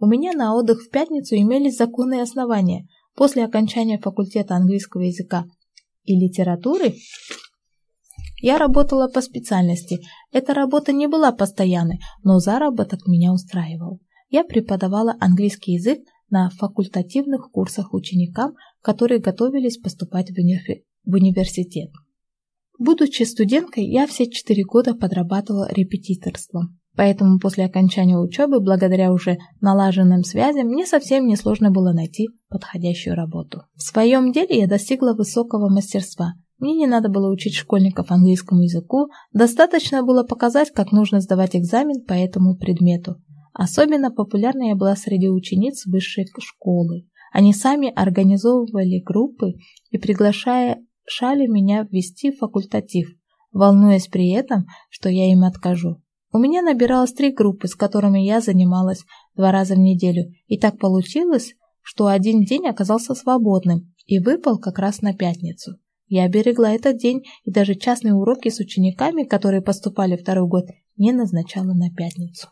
У 0.00 0.06
меня 0.06 0.32
на 0.32 0.54
отдых 0.54 0.82
в 0.82 0.90
пятницу 0.90 1.34
имелись 1.34 1.76
законные 1.76 2.22
основания. 2.22 2.86
После 3.16 3.44
окончания 3.44 3.98
факультета 3.98 4.54
английского 4.54 5.02
языка 5.02 5.44
и 6.04 6.14
литературы 6.14 6.94
я 8.40 8.58
работала 8.58 9.08
по 9.08 9.20
специальности. 9.20 9.98
Эта 10.30 10.54
работа 10.54 10.92
не 10.92 11.08
была 11.08 11.32
постоянной, 11.32 11.98
но 12.22 12.38
заработок 12.38 13.06
меня 13.08 13.32
устраивал. 13.32 14.00
Я 14.30 14.44
преподавала 14.44 15.16
английский 15.18 15.72
язык 15.72 15.98
на 16.30 16.50
факультативных 16.50 17.50
курсах 17.50 17.92
ученикам, 17.92 18.54
которые 18.82 19.18
готовились 19.18 19.78
поступать 19.78 20.30
в, 20.30 20.38
уни 20.38 20.60
в 21.04 21.14
университет. 21.14 21.90
Будучи 22.78 23.24
студенткой, 23.24 23.86
я 23.86 24.06
все 24.06 24.30
четыре 24.30 24.62
года 24.62 24.94
подрабатывала 24.94 25.68
репетиторством. 25.72 26.77
Поэтому 26.98 27.38
после 27.38 27.64
окончания 27.64 28.18
учебы, 28.18 28.58
благодаря 28.58 29.12
уже 29.12 29.38
налаженным 29.60 30.24
связям, 30.24 30.66
мне 30.66 30.84
совсем 30.84 31.28
несложно 31.28 31.70
было 31.70 31.92
найти 31.92 32.26
подходящую 32.48 33.14
работу. 33.14 33.62
В 33.76 33.82
своем 33.82 34.32
деле 34.32 34.58
я 34.58 34.66
достигла 34.66 35.14
высокого 35.14 35.72
мастерства. 35.72 36.32
Мне 36.58 36.74
не 36.74 36.88
надо 36.88 37.08
было 37.08 37.30
учить 37.30 37.54
школьников 37.54 38.10
английскому 38.10 38.62
языку, 38.62 39.10
достаточно 39.32 40.02
было 40.02 40.24
показать, 40.24 40.72
как 40.72 40.90
нужно 40.90 41.20
сдавать 41.20 41.54
экзамен 41.54 42.04
по 42.04 42.14
этому 42.14 42.56
предмету. 42.56 43.22
Особенно 43.52 44.10
популярна 44.10 44.70
я 44.70 44.74
была 44.74 44.96
среди 44.96 45.28
учениц 45.28 45.86
высшей 45.86 46.26
школы. 46.40 47.06
Они 47.32 47.54
сами 47.54 47.92
организовывали 47.94 49.00
группы 49.04 49.52
и 49.92 49.98
приглашая 49.98 50.78
шали 51.06 51.46
меня 51.46 51.86
ввести 51.88 52.32
в 52.32 52.38
факультатив, 52.38 53.06
волнуясь 53.52 54.08
при 54.08 54.30
этом, 54.32 54.66
что 54.90 55.08
я 55.08 55.30
им 55.30 55.44
откажу. 55.44 56.02
У 56.30 56.38
меня 56.38 56.60
набиралось 56.60 57.12
три 57.12 57.32
группы, 57.32 57.68
с 57.68 57.74
которыми 57.74 58.20
я 58.20 58.40
занималась 58.40 59.04
два 59.34 59.50
раза 59.50 59.74
в 59.74 59.78
неделю, 59.78 60.32
и 60.46 60.58
так 60.58 60.78
получилось, 60.78 61.54
что 61.80 62.06
один 62.06 62.42
день 62.42 62.66
оказался 62.66 63.14
свободным 63.14 63.94
и 64.06 64.18
выпал 64.18 64.58
как 64.58 64.78
раз 64.78 65.00
на 65.00 65.14
пятницу. 65.14 65.78
Я 66.06 66.28
берегла 66.28 66.72
этот 66.72 66.98
день 66.98 67.24
и 67.44 67.50
даже 67.50 67.74
частные 67.74 68.14
уроки 68.14 68.50
с 68.50 68.60
учениками, 68.60 69.24
которые 69.24 69.62
поступали 69.62 70.16
второй 70.16 70.46
год, 70.48 70.64
не 70.96 71.12
назначала 71.12 71.72
на 71.72 71.90
пятницу. 71.94 72.48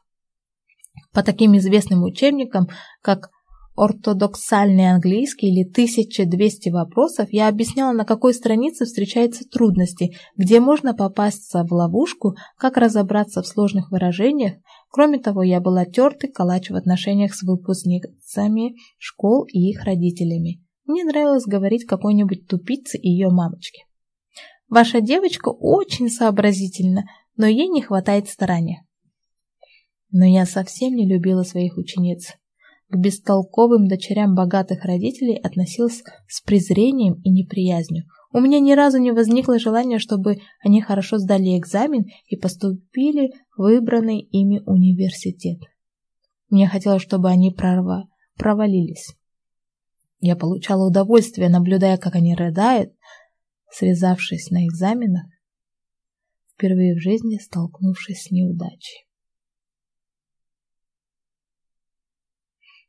По 1.12 1.22
таким 1.22 1.56
известным 1.56 2.02
учебникам, 2.02 2.68
как 3.02 3.30
ортодоксальный 3.76 4.90
английский 4.90 5.48
или 5.48 5.68
1200 5.68 6.70
вопросов, 6.70 7.28
я 7.30 7.48
объясняла, 7.48 7.92
на 7.92 8.04
какой 8.04 8.34
странице 8.34 8.84
встречаются 8.84 9.44
трудности, 9.44 10.16
где 10.36 10.60
можно 10.60 10.94
попасться 10.94 11.64
в 11.64 11.72
ловушку, 11.72 12.34
как 12.56 12.76
разобраться 12.76 13.42
в 13.42 13.46
сложных 13.46 13.90
выражениях. 13.90 14.54
Кроме 14.90 15.18
того, 15.18 15.42
я 15.42 15.60
была 15.60 15.84
тертый 15.84 16.30
калач 16.30 16.70
в 16.70 16.74
отношениях 16.74 17.34
с 17.34 17.42
выпускницами 17.42 18.76
школ 18.98 19.44
и 19.44 19.70
их 19.70 19.84
родителями. 19.84 20.62
Мне 20.86 21.04
нравилось 21.04 21.44
говорить 21.44 21.84
какой-нибудь 21.84 22.46
тупице 22.46 22.96
и 22.96 23.08
ее 23.08 23.28
мамочке. 23.28 23.82
Ваша 24.68 25.00
девочка 25.00 25.50
очень 25.50 26.08
сообразительна, 26.08 27.04
но 27.36 27.46
ей 27.46 27.68
не 27.68 27.82
хватает 27.82 28.28
старания. 28.28 28.86
Но 30.10 30.24
я 30.24 30.46
совсем 30.46 30.94
не 30.94 31.06
любила 31.06 31.42
своих 31.42 31.76
учениц. 31.76 32.34
К 32.88 32.96
бестолковым 32.96 33.88
дочерям 33.88 34.34
богатых 34.34 34.84
родителей 34.84 35.38
относилась 35.38 36.04
с 36.28 36.40
презрением 36.40 37.14
и 37.24 37.30
неприязнью. 37.30 38.04
У 38.32 38.40
меня 38.40 38.60
ни 38.60 38.72
разу 38.72 38.98
не 38.98 39.12
возникло 39.12 39.58
желания, 39.58 39.98
чтобы 39.98 40.36
они 40.62 40.80
хорошо 40.80 41.18
сдали 41.18 41.58
экзамен 41.58 42.04
и 42.26 42.36
поступили 42.36 43.32
в 43.56 43.62
выбранный 43.62 44.20
ими 44.20 44.62
университет. 44.66 45.58
Мне 46.48 46.68
хотелось, 46.68 47.02
чтобы 47.02 47.28
они 47.28 47.50
прорва... 47.50 48.08
провалились. 48.36 49.16
Я 50.20 50.36
получала 50.36 50.86
удовольствие, 50.86 51.48
наблюдая, 51.48 51.98
как 51.98 52.14
они 52.14 52.34
рыдают, 52.34 52.92
связавшись 53.70 54.50
на 54.50 54.66
экзаменах, 54.66 55.26
впервые 56.54 56.94
в 56.94 57.00
жизни 57.02 57.38
столкнувшись 57.38 58.24
с 58.24 58.30
неудачей. 58.30 59.05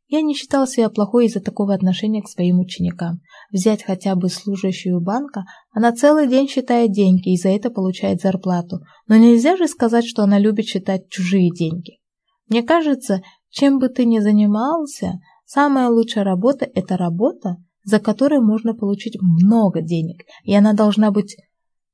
Я 0.09 0.21
не 0.21 0.33
считал 0.33 0.67
себя 0.67 0.89
плохой 0.89 1.25
из-за 1.25 1.41
такого 1.41 1.73
отношения 1.73 2.21
к 2.21 2.29
своим 2.29 2.59
ученикам. 2.59 3.19
Взять 3.51 3.83
хотя 3.83 4.15
бы 4.15 4.29
служащую 4.29 5.01
банка, 5.01 5.43
она 5.71 5.91
целый 5.91 6.27
день 6.27 6.47
считает 6.47 6.91
деньги 6.91 7.33
и 7.33 7.37
за 7.37 7.49
это 7.49 7.69
получает 7.69 8.21
зарплату. 8.21 8.79
Но 9.07 9.17
нельзя 9.17 9.57
же 9.57 9.67
сказать, 9.67 10.05
что 10.05 10.23
она 10.23 10.39
любит 10.39 10.65
считать 10.65 11.09
чужие 11.09 11.51
деньги. 11.51 11.99
Мне 12.47 12.63
кажется, 12.63 13.21
чем 13.49 13.79
бы 13.79 13.89
ты 13.89 14.05
ни 14.05 14.19
занимался, 14.19 15.19
самая 15.45 15.89
лучшая 15.89 16.23
работа– 16.23 16.69
это 16.73 16.95
работа, 16.95 17.57
за 17.83 17.99
которой 17.99 18.39
можно 18.39 18.73
получить 18.73 19.17
много 19.21 19.81
денег, 19.81 20.23
и 20.43 20.55
она 20.55 20.73
должна 20.73 21.11
быть 21.11 21.35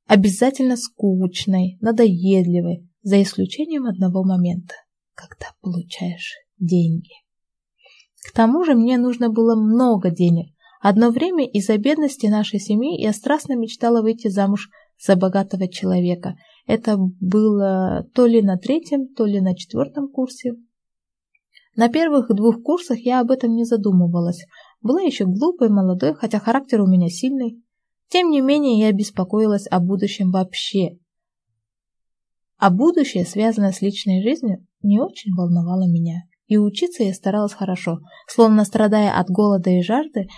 обязательно 0.06 0.76
скучной, 0.76 1.78
надоедливой, 1.80 2.88
за 3.02 3.22
исключением 3.22 3.86
одного 3.86 4.22
момента, 4.24 4.74
когда 5.14 5.48
получаешь 5.60 6.34
деньги. 6.58 7.23
К 8.26 8.32
тому 8.32 8.64
же 8.64 8.74
мне 8.74 8.96
нужно 8.96 9.28
было 9.28 9.54
много 9.54 10.10
денег. 10.10 10.54
Одно 10.80 11.10
время 11.10 11.46
из-за 11.46 11.78
бедности 11.78 12.26
нашей 12.26 12.58
семьи 12.58 13.00
я 13.00 13.12
страстно 13.12 13.54
мечтала 13.54 14.02
выйти 14.02 14.28
замуж 14.28 14.70
за 14.98 15.16
богатого 15.16 15.68
человека. 15.68 16.36
Это 16.66 16.96
было 16.98 18.06
то 18.14 18.26
ли 18.26 18.42
на 18.42 18.56
третьем, 18.56 19.08
то 19.08 19.26
ли 19.26 19.40
на 19.40 19.54
четвертом 19.54 20.08
курсе. 20.08 20.54
На 21.76 21.88
первых 21.88 22.34
двух 22.34 22.62
курсах 22.62 22.98
я 23.00 23.20
об 23.20 23.30
этом 23.30 23.54
не 23.54 23.64
задумывалась. 23.64 24.44
Была 24.80 25.02
еще 25.02 25.24
глупой, 25.26 25.68
молодой, 25.68 26.14
хотя 26.14 26.38
характер 26.38 26.80
у 26.80 26.86
меня 26.86 27.08
сильный. 27.08 27.62
Тем 28.08 28.30
не 28.30 28.40
менее, 28.40 28.78
я 28.78 28.92
беспокоилась 28.92 29.66
о 29.70 29.80
будущем 29.80 30.30
вообще. 30.30 30.98
А 32.56 32.70
будущее, 32.70 33.24
связанное 33.24 33.72
с 33.72 33.82
личной 33.82 34.22
жизнью, 34.22 34.66
не 34.82 35.00
очень 35.00 35.34
волновало 35.34 35.90
меня. 35.90 36.22
И 36.54 36.56
учиться 36.56 37.02
я 37.02 37.12
старалась 37.12 37.52
хорошо. 37.52 37.98
Словно 38.28 38.64
страдая 38.64 39.18
от 39.18 39.28
голода 39.28 39.70
и 39.70 39.82
жажды, 39.82 40.28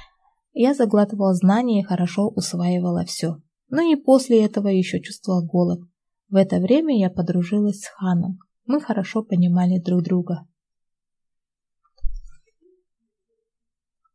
я 0.54 0.72
заглатывала 0.72 1.34
знания 1.34 1.80
и 1.80 1.84
хорошо 1.84 2.28
усваивала 2.28 3.04
все. 3.04 3.36
Но 3.68 3.82
и 3.82 3.96
после 3.96 4.42
этого 4.42 4.68
еще 4.68 5.02
чувствовала 5.02 5.44
голод. 5.44 5.80
В 6.30 6.36
это 6.36 6.58
время 6.58 6.98
я 6.98 7.10
подружилась 7.10 7.82
с 7.82 7.88
Ханом. 7.88 8.38
Мы 8.64 8.80
хорошо 8.80 9.22
понимали 9.24 9.78
друг 9.78 10.04
друга. 10.04 10.46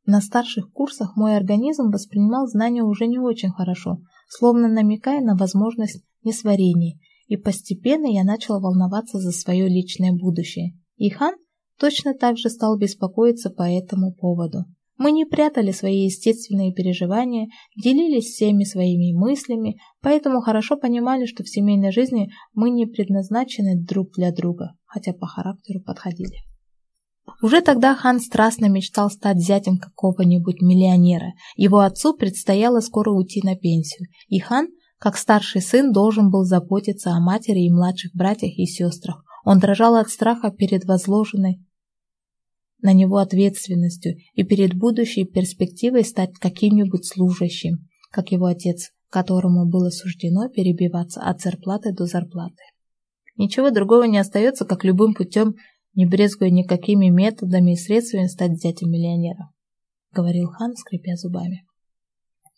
На 0.08 0.22
старших 0.22 0.72
курсах 0.72 1.16
мой 1.16 1.38
организм 1.38 1.92
воспринимал 1.92 2.48
знания 2.48 2.82
уже 2.82 3.06
не 3.06 3.20
очень 3.20 3.52
хорошо, 3.52 4.00
словно 4.28 4.68
намекая 4.68 5.22
на 5.22 5.36
возможность 5.36 6.04
несварения, 6.24 6.98
и 7.28 7.38
постепенно 7.38 8.08
я 8.08 8.24
начала 8.24 8.60
волноваться 8.60 9.20
за 9.20 9.32
свое 9.32 9.70
личное 9.70 10.14
будущее. 10.14 10.76
И 10.96 11.12
Хан 11.12 11.36
точно 11.82 12.14
так 12.14 12.38
же 12.38 12.50
стал 12.50 12.78
беспокоиться 12.78 13.50
по 13.50 13.64
этому 13.64 14.14
поводу. 14.14 14.66
Мы 14.98 15.12
не 15.12 15.26
прятали 15.26 15.72
свои 15.72 16.06
естественные 16.06 16.74
переживания, 16.74 17.48
делились 17.76 18.26
всеми 18.26 18.66
своими 18.66 19.18
мыслями, 19.18 19.78
поэтому 20.00 20.42
хорошо 20.42 20.78
понимали, 20.78 21.26
что 21.26 21.44
в 21.44 21.50
семейной 21.50 21.92
жизни 21.92 22.30
мы 22.54 22.70
не 22.70 22.86
предназначены 22.86 23.84
друг 23.84 24.12
для 24.16 24.32
друга, 24.32 24.76
хотя 24.86 25.12
по 25.14 25.26
характеру 25.26 25.82
подходили. 25.82 26.36
Уже 27.42 27.62
тогда 27.62 27.96
хан 27.96 28.20
страстно 28.20 28.68
мечтал 28.68 29.10
стать 29.10 29.40
зятем 29.40 29.80
какого-нибудь 29.80 30.62
миллионера. 30.62 31.34
Его 31.56 31.80
отцу 31.80 32.14
предстояло 32.14 32.80
скоро 32.82 33.10
уйти 33.10 33.42
на 33.44 33.56
пенсию, 33.56 34.08
и 34.28 34.38
хан, 34.38 34.68
как 35.00 35.18
старший 35.18 35.62
сын, 35.62 35.92
должен 35.92 36.30
был 36.30 36.44
заботиться 36.44 37.10
о 37.10 37.20
матери 37.20 37.62
и 37.62 37.74
младших 37.74 38.12
братьях 38.14 38.52
и 38.56 38.68
сестрах. 38.68 39.24
Он 39.46 39.58
дрожал 39.58 39.96
от 39.96 40.10
страха 40.10 40.52
перед 40.52 40.86
возложенной 40.86 41.66
на 42.82 42.94
него 42.94 43.18
ответственностью 43.18 44.16
и 44.34 44.44
перед 44.44 44.74
будущей 44.74 45.26
перспективой 45.26 46.04
стать 46.04 46.34
каким-нибудь 46.40 47.06
служащим, 47.06 47.88
как 48.12 48.32
его 48.32 48.46
отец, 48.46 48.92
которому 49.10 49.68
было 49.70 49.90
суждено 49.90 50.50
перебиваться 50.50 51.22
от 51.22 51.42
зарплаты 51.42 51.94
до 51.94 52.06
зарплаты. 52.06 52.64
Ничего 53.38 53.72
другого 53.72 54.04
не 54.04 54.18
остается, 54.18 54.66
как 54.66 54.84
любым 54.84 55.14
путем, 55.14 55.56
не 55.94 56.06
брезгуя 56.06 56.50
никакими 56.50 57.10
методами 57.10 57.74
и 57.74 57.78
средствами, 57.78 58.28
стать 58.28 58.60
зятем 58.62 58.90
миллионера,— 58.90 59.52
говорил 60.14 60.48
хан, 60.48 60.76
скрипя 60.76 61.16
зубами. 61.16 61.66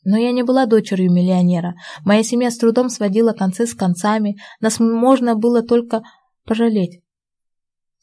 Но 0.06 0.18
я 0.18 0.32
не 0.32 0.44
была 0.44 0.66
дочерью 0.66 1.12
миллионера. 1.12 1.76
Моя 2.04 2.24
семья 2.24 2.52
с 2.52 2.58
трудом 2.58 2.90
сводила 2.90 3.32
концы 3.32 3.66
с 3.66 3.74
концами. 3.74 4.36
Нас 4.60 4.80
можно 4.80 5.36
было 5.36 5.64
только 5.64 6.04
пожалеть. 6.44 7.02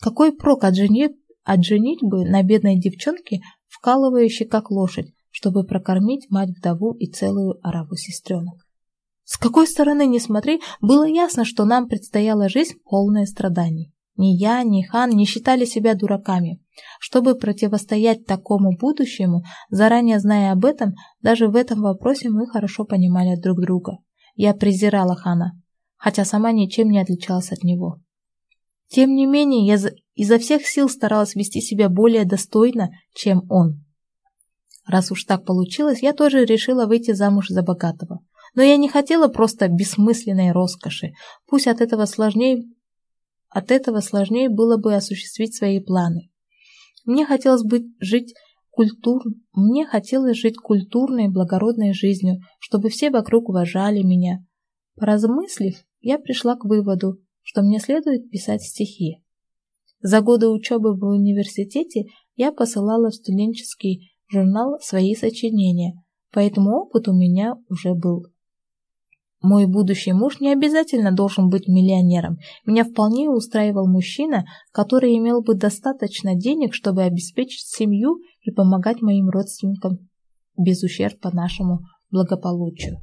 Какой 0.00 0.32
прок 0.32 0.64
от 0.64 0.76
женитьбы 0.76 1.19
от 1.44 1.64
женитьбы 1.64 2.24
на 2.24 2.42
бедной 2.42 2.78
девчонке, 2.78 3.40
вкалывающей 3.68 4.46
как 4.46 4.70
лошадь, 4.70 5.12
чтобы 5.30 5.64
прокормить 5.64 6.30
мать-вдову 6.30 6.92
и 6.94 7.06
целую 7.06 7.58
ораву 7.66 7.96
сестренок. 7.96 8.66
С 9.24 9.36
какой 9.36 9.66
стороны 9.66 10.06
ни 10.06 10.18
смотри, 10.18 10.60
было 10.80 11.06
ясно, 11.06 11.44
что 11.44 11.64
нам 11.64 11.86
предстояла 11.86 12.48
жизнь 12.48 12.74
полная 12.84 13.26
страданий. 13.26 13.92
Ни 14.16 14.36
я, 14.36 14.62
ни 14.64 14.82
хан 14.82 15.10
не 15.10 15.24
считали 15.24 15.64
себя 15.64 15.94
дураками. 15.94 16.60
Чтобы 16.98 17.36
противостоять 17.36 18.26
такому 18.26 18.76
будущему, 18.76 19.44
заранее 19.70 20.18
зная 20.18 20.52
об 20.52 20.64
этом, 20.64 20.94
даже 21.22 21.48
в 21.48 21.56
этом 21.56 21.80
вопросе 21.80 22.28
мы 22.28 22.46
хорошо 22.46 22.84
понимали 22.84 23.40
друг 23.40 23.60
друга. 23.60 23.98
Я 24.34 24.52
презирала 24.52 25.14
хана, 25.14 25.52
хотя 25.96 26.24
сама 26.24 26.52
ничем 26.52 26.90
не 26.90 26.98
отличалась 26.98 27.52
от 27.52 27.62
него. 27.62 28.00
Тем 28.90 29.14
не 29.14 29.26
менее, 29.26 29.64
я 29.66 29.78
изо 30.16 30.38
всех 30.38 30.66
сил 30.66 30.88
старалась 30.88 31.36
вести 31.36 31.60
себя 31.60 31.88
более 31.88 32.24
достойно, 32.24 32.90
чем 33.14 33.42
он. 33.48 33.84
Раз 34.84 35.12
уж 35.12 35.24
так 35.24 35.44
получилось, 35.44 36.02
я 36.02 36.12
тоже 36.12 36.44
решила 36.44 36.86
выйти 36.86 37.12
замуж 37.12 37.48
за 37.48 37.62
богатого. 37.62 38.20
Но 38.56 38.62
я 38.62 38.76
не 38.76 38.88
хотела 38.88 39.28
просто 39.28 39.68
бессмысленной 39.68 40.50
роскоши. 40.50 41.12
Пусть 41.46 41.68
от 41.68 41.80
этого 41.80 42.04
сложнее, 42.06 42.64
от 43.48 43.70
этого 43.70 44.00
сложнее 44.00 44.48
было 44.48 44.76
бы 44.76 44.94
осуществить 44.94 45.54
свои 45.54 45.78
планы. 45.78 46.30
Мне 47.04 47.24
хотелось 47.24 47.62
быть 47.62 47.86
жить 48.00 48.34
культур... 48.70 49.22
Мне 49.52 49.86
хотелось 49.86 50.36
жить 50.36 50.56
культурной, 50.56 51.28
благородной 51.28 51.92
жизнью, 51.92 52.40
чтобы 52.58 52.88
все 52.88 53.10
вокруг 53.10 53.48
уважали 53.48 54.02
меня. 54.02 54.44
Поразмыслив, 54.96 55.76
я 56.00 56.18
пришла 56.18 56.56
к 56.56 56.64
выводу, 56.64 57.18
что 57.50 57.62
мне 57.62 57.80
следует 57.80 58.30
писать 58.30 58.62
стихи. 58.62 59.24
За 60.00 60.20
годы 60.20 60.48
учебы 60.48 60.94
в 60.96 61.04
университете 61.04 62.04
я 62.36 62.52
посылала 62.52 63.10
в 63.10 63.14
студенческий 63.14 64.12
журнал 64.28 64.78
свои 64.80 65.16
сочинения, 65.16 65.94
поэтому 66.32 66.76
опыт 66.76 67.08
у 67.08 67.12
меня 67.12 67.56
уже 67.68 67.94
был. 67.94 68.26
Мой 69.42 69.66
будущий 69.66 70.12
муж 70.12 70.38
не 70.38 70.52
обязательно 70.52 71.10
должен 71.10 71.48
быть 71.48 71.66
миллионером. 71.66 72.36
Меня 72.66 72.84
вполне 72.84 73.28
устраивал 73.28 73.88
мужчина, 73.88 74.44
который 74.70 75.18
имел 75.18 75.42
бы 75.42 75.54
достаточно 75.54 76.36
денег, 76.36 76.72
чтобы 76.72 77.02
обеспечить 77.02 77.66
семью 77.66 78.20
и 78.42 78.52
помогать 78.52 79.02
моим 79.02 79.28
родственникам 79.28 80.08
без 80.56 80.84
ущерба 80.84 81.34
нашему 81.34 81.80
благополучию. 82.12 82.98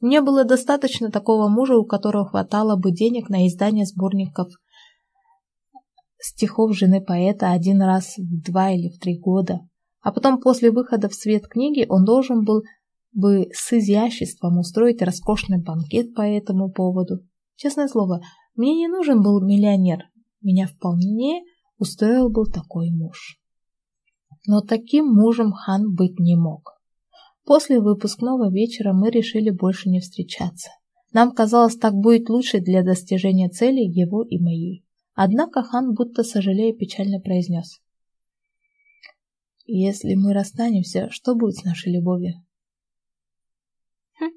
Мне 0.00 0.20
было 0.20 0.44
достаточно 0.44 1.10
такого 1.10 1.48
мужа, 1.48 1.76
у 1.76 1.84
которого 1.84 2.28
хватало 2.28 2.76
бы 2.76 2.92
денег 2.92 3.28
на 3.28 3.46
издание 3.46 3.84
сборников 3.84 4.48
стихов 6.20 6.76
жены 6.76 7.00
поэта 7.00 7.52
один 7.52 7.82
раз 7.82 8.16
в 8.16 8.42
два 8.42 8.70
или 8.70 8.88
в 8.88 8.98
три 8.98 9.18
года. 9.18 9.60
А 10.00 10.12
потом 10.12 10.40
после 10.40 10.70
выхода 10.70 11.08
в 11.08 11.14
свет 11.14 11.48
книги 11.48 11.86
он 11.88 12.04
должен 12.04 12.44
был 12.44 12.62
бы 13.12 13.48
с 13.52 13.72
изяществом 13.72 14.58
устроить 14.58 15.02
роскошный 15.02 15.62
банкет 15.62 16.14
по 16.14 16.22
этому 16.22 16.70
поводу. 16.70 17.20
Честное 17.56 17.88
слово, 17.88 18.20
мне 18.54 18.74
не 18.76 18.88
нужен 18.88 19.22
был 19.22 19.44
миллионер. 19.44 20.04
Меня 20.40 20.66
вполне 20.66 21.42
устроил 21.78 22.30
был 22.30 22.46
такой 22.46 22.90
муж. 22.90 23.38
Но 24.46 24.60
таким 24.60 25.06
мужем 25.06 25.52
хан 25.52 25.94
быть 25.94 26.18
не 26.18 26.36
мог. 26.36 26.77
После 27.48 27.80
выпускного 27.80 28.52
вечера 28.52 28.92
мы 28.92 29.08
решили 29.08 29.48
больше 29.48 29.88
не 29.88 30.00
встречаться. 30.00 30.68
Нам 31.14 31.32
казалось, 31.32 31.76
так 31.78 31.94
будет 31.94 32.28
лучше 32.28 32.60
для 32.60 32.82
достижения 32.82 33.48
цели 33.48 33.80
его 33.80 34.22
и 34.22 34.38
моей. 34.38 34.84
Однако 35.14 35.62
хан, 35.62 35.94
будто 35.94 36.24
сожалея, 36.24 36.74
печально 36.74 37.20
произнес. 37.20 37.80
«Если 39.64 40.14
мы 40.14 40.34
расстанемся, 40.34 41.08
что 41.10 41.34
будет 41.34 41.56
с 41.56 41.64
нашей 41.64 41.90
любовью?» 41.90 42.34
хм, 44.20 44.30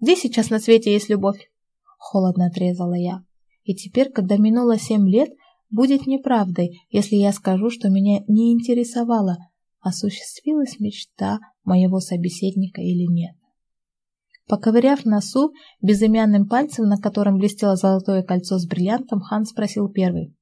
«Где 0.00 0.14
сейчас 0.14 0.50
на 0.50 0.58
свете 0.58 0.92
есть 0.92 1.08
любовь?» 1.08 1.50
Холодно 1.96 2.48
отрезала 2.48 2.98
я. 2.98 3.24
И 3.62 3.74
теперь, 3.74 4.10
когда 4.10 4.36
минуло 4.36 4.78
семь 4.78 5.08
лет, 5.08 5.30
будет 5.70 6.06
неправдой, 6.06 6.82
если 6.90 7.16
я 7.16 7.32
скажу, 7.32 7.70
что 7.70 7.88
меня 7.88 8.24
не 8.28 8.52
интересовало, 8.52 9.38
осуществилась 9.88 10.78
мечта 10.78 11.38
моего 11.64 12.00
собеседника 12.00 12.80
или 12.80 13.06
нет. 13.12 13.34
Поковыряв 14.46 15.04
носу 15.04 15.52
безымянным 15.82 16.48
пальцем, 16.48 16.86
на 16.86 16.96
котором 16.96 17.36
блестело 17.36 17.76
золотое 17.76 18.22
кольцо 18.22 18.58
с 18.58 18.66
бриллиантом, 18.66 19.20
хан 19.20 19.44
спросил 19.44 19.90
первый. 19.90 20.34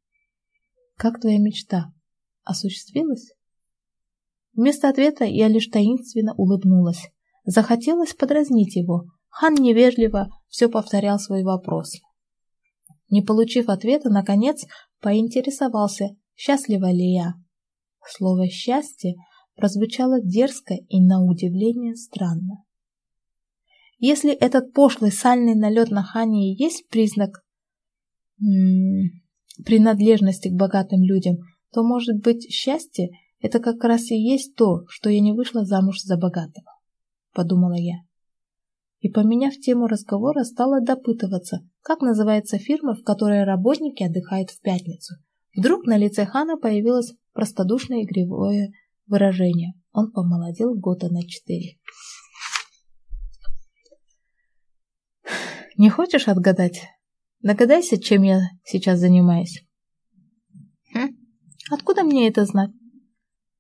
«Как 0.97 1.21
твоя 1.21 1.39
мечта? 1.39 1.93
Осуществилась?» 2.45 3.33
Вместо 4.55 4.89
ответа 4.89 5.25
я 5.25 5.49
лишь 5.49 5.67
таинственно 5.67 6.35
улыбнулась. 6.35 7.11
Захотелось 7.45 8.15
подразнить 8.15 8.77
его. 8.77 9.05
Хан 9.29 9.55
невежливо 9.55 10.31
все 10.49 10.69
повторял 10.69 11.19
свой 11.19 11.43
вопрос. 11.43 11.93
Не 13.11 13.23
получив 13.23 13.69
ответа, 13.69 14.09
наконец 14.09 14.65
поинтересовался, 15.01 16.17
счастлива 16.35 16.91
ли 16.91 17.13
я. 17.13 17.35
Слово 18.09 18.49
«счастье» 18.49 19.15
прозвучало 19.57 20.21
дерзко 20.21 20.75
и, 20.75 21.01
на 21.01 21.25
удивление, 21.25 21.97
странно. 21.97 22.63
Если 23.99 24.33
этот 24.33 24.73
пошлый 24.73 25.11
сальный 25.11 25.55
налет 25.55 25.91
на 25.91 26.03
Хане 26.03 26.53
и 26.53 26.63
есть 26.63 26.89
признак 26.89 27.43
принадлежности 29.65 30.49
к 30.49 30.55
богатым 30.55 31.03
людям, 31.03 31.39
то, 31.73 31.83
может 31.83 32.23
быть, 32.23 32.51
счастье– 32.51 33.11
это 33.41 33.59
как 33.59 33.83
раз 33.85 34.11
и 34.11 34.17
есть 34.17 34.55
то, 34.55 34.85
что 34.89 35.09
я 35.09 35.21
не 35.21 35.33
вышла 35.33 35.65
замуж 35.65 36.03
за 36.03 36.19
богатого, 36.19 36.71
подумала 37.33 37.77
я. 37.77 37.97
И, 39.01 39.09
поменяв 39.09 39.55
тему 39.55 39.87
разговора, 39.87 40.45
стала 40.45 40.81
допытываться, 40.81 41.61
как 41.81 42.01
называется 42.01 42.59
фирма, 42.59 42.95
в 42.95 43.03
которой 43.03 43.45
работники 43.45 44.03
отдыхают 44.03 44.51
в 44.51 44.61
пятницу. 44.61 45.15
Вдруг 45.57 45.87
на 45.87 45.97
лице 45.97 46.27
Хана 46.27 46.59
появилось 46.59 47.15
простодушное 47.33 48.03
игривое 48.03 48.73
выражение. 49.07 49.75
Он 49.93 50.11
помолодел 50.13 50.75
года 50.75 51.09
на 51.11 51.27
четыре. 51.27 51.79
Не 55.77 55.91
хочешь 55.91 56.29
отгадать? 56.29 56.83
Догадайся, 57.43 58.01
чем 58.01 58.23
я 58.23 58.41
сейчас 58.65 58.99
занимаюсь. 58.99 59.63
Хм? 60.95 61.17
Откуда 61.71 62.03
мне 62.03 62.29
это 62.29 62.45
знать? 62.45 62.71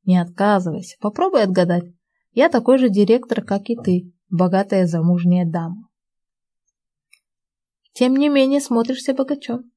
Не 0.04 0.18
отказывайся, 0.18 0.96
попробуй 1.00 1.42
отгадать. 1.42 1.84
Я 2.32 2.48
такой 2.48 2.78
же 2.78 2.88
директор, 2.88 3.44
как 3.44 3.68
и 3.68 3.76
ты, 3.76 4.12
богатая 4.30 4.86
замужняя 4.86 5.44
дама. 5.44 5.88
Тем 7.92 8.16
не 8.16 8.28
менее 8.28 8.60
смотришься 8.60 9.14
богачом. 9.14 9.70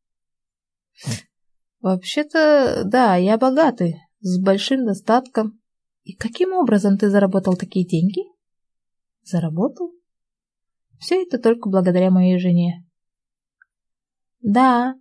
Вообще-то, 1.82 2.84
да, 2.86 3.15
я 3.15 3.38
богатый, 3.38 3.95
с 4.19 4.39
большим 4.41 4.86
достатком. 4.86 5.59
И 6.03 6.13
каким 6.13 6.53
образом 6.53 6.97
ты 6.97 7.09
заработал 7.09 7.55
такие 7.55 7.85
деньги? 7.85 8.21
Заработал? 9.23 9.91
Все 10.99 11.21
это 11.23 11.38
только 11.38 11.69
благодаря 11.69 12.12
моей 12.12 12.39
жене. 12.39 12.85
Да, 14.41 14.95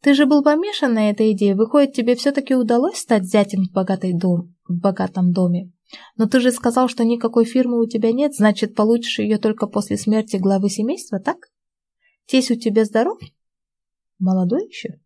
ты 0.00 0.14
же 0.14 0.26
был 0.26 0.42
помешан 0.42 0.94
на 0.94 1.10
этой 1.10 1.32
идее. 1.32 1.54
Выходит, 1.54 1.92
тебе 1.92 2.14
все-таки 2.14 2.54
удалось 2.54 2.98
стать 2.98 3.24
зятем 3.24 3.64
в, 3.64 3.72
богатой 3.72 4.12
дом, 4.12 4.54
в 4.68 4.78
богатом 4.78 5.32
доме. 5.32 5.72
Но 6.16 6.26
ты 6.26 6.40
же 6.40 6.50
сказал, 6.50 6.88
что 6.88 7.04
никакой 7.04 7.44
фирмы 7.44 7.80
у 7.80 7.86
тебя 7.86 8.12
нет, 8.12 8.34
значит, 8.34 8.74
получишь 8.74 9.18
ее 9.18 9.38
только 9.38 9.66
после 9.66 9.96
смерти 9.96 10.36
главы 10.36 10.68
семейства, 10.68 11.20
так? 11.20 11.36
Тесть 12.26 12.50
у 12.50 12.56
тебя 12.56 12.84
здоров? 12.84 13.18
Молодой 14.18 14.66
еще? 14.66 15.00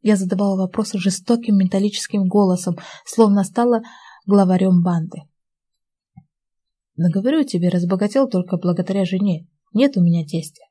Я 0.00 0.16
задавала 0.16 0.56
вопросы 0.56 0.98
жестоким 0.98 1.56
металлическим 1.56 2.26
голосом, 2.26 2.76
словно 3.04 3.44
стала 3.44 3.82
главарем 4.28 4.82
банды. 4.82 5.22
Но 6.96 7.08
говорю 7.10 7.44
тебе, 7.44 7.70
разбогател 7.70 8.28
только 8.28 8.58
благодаря 8.58 9.04
жене. 9.04 9.48
Нет 9.72 9.96
у 9.96 10.02
меня 10.02 10.26
тестя. 10.26 10.64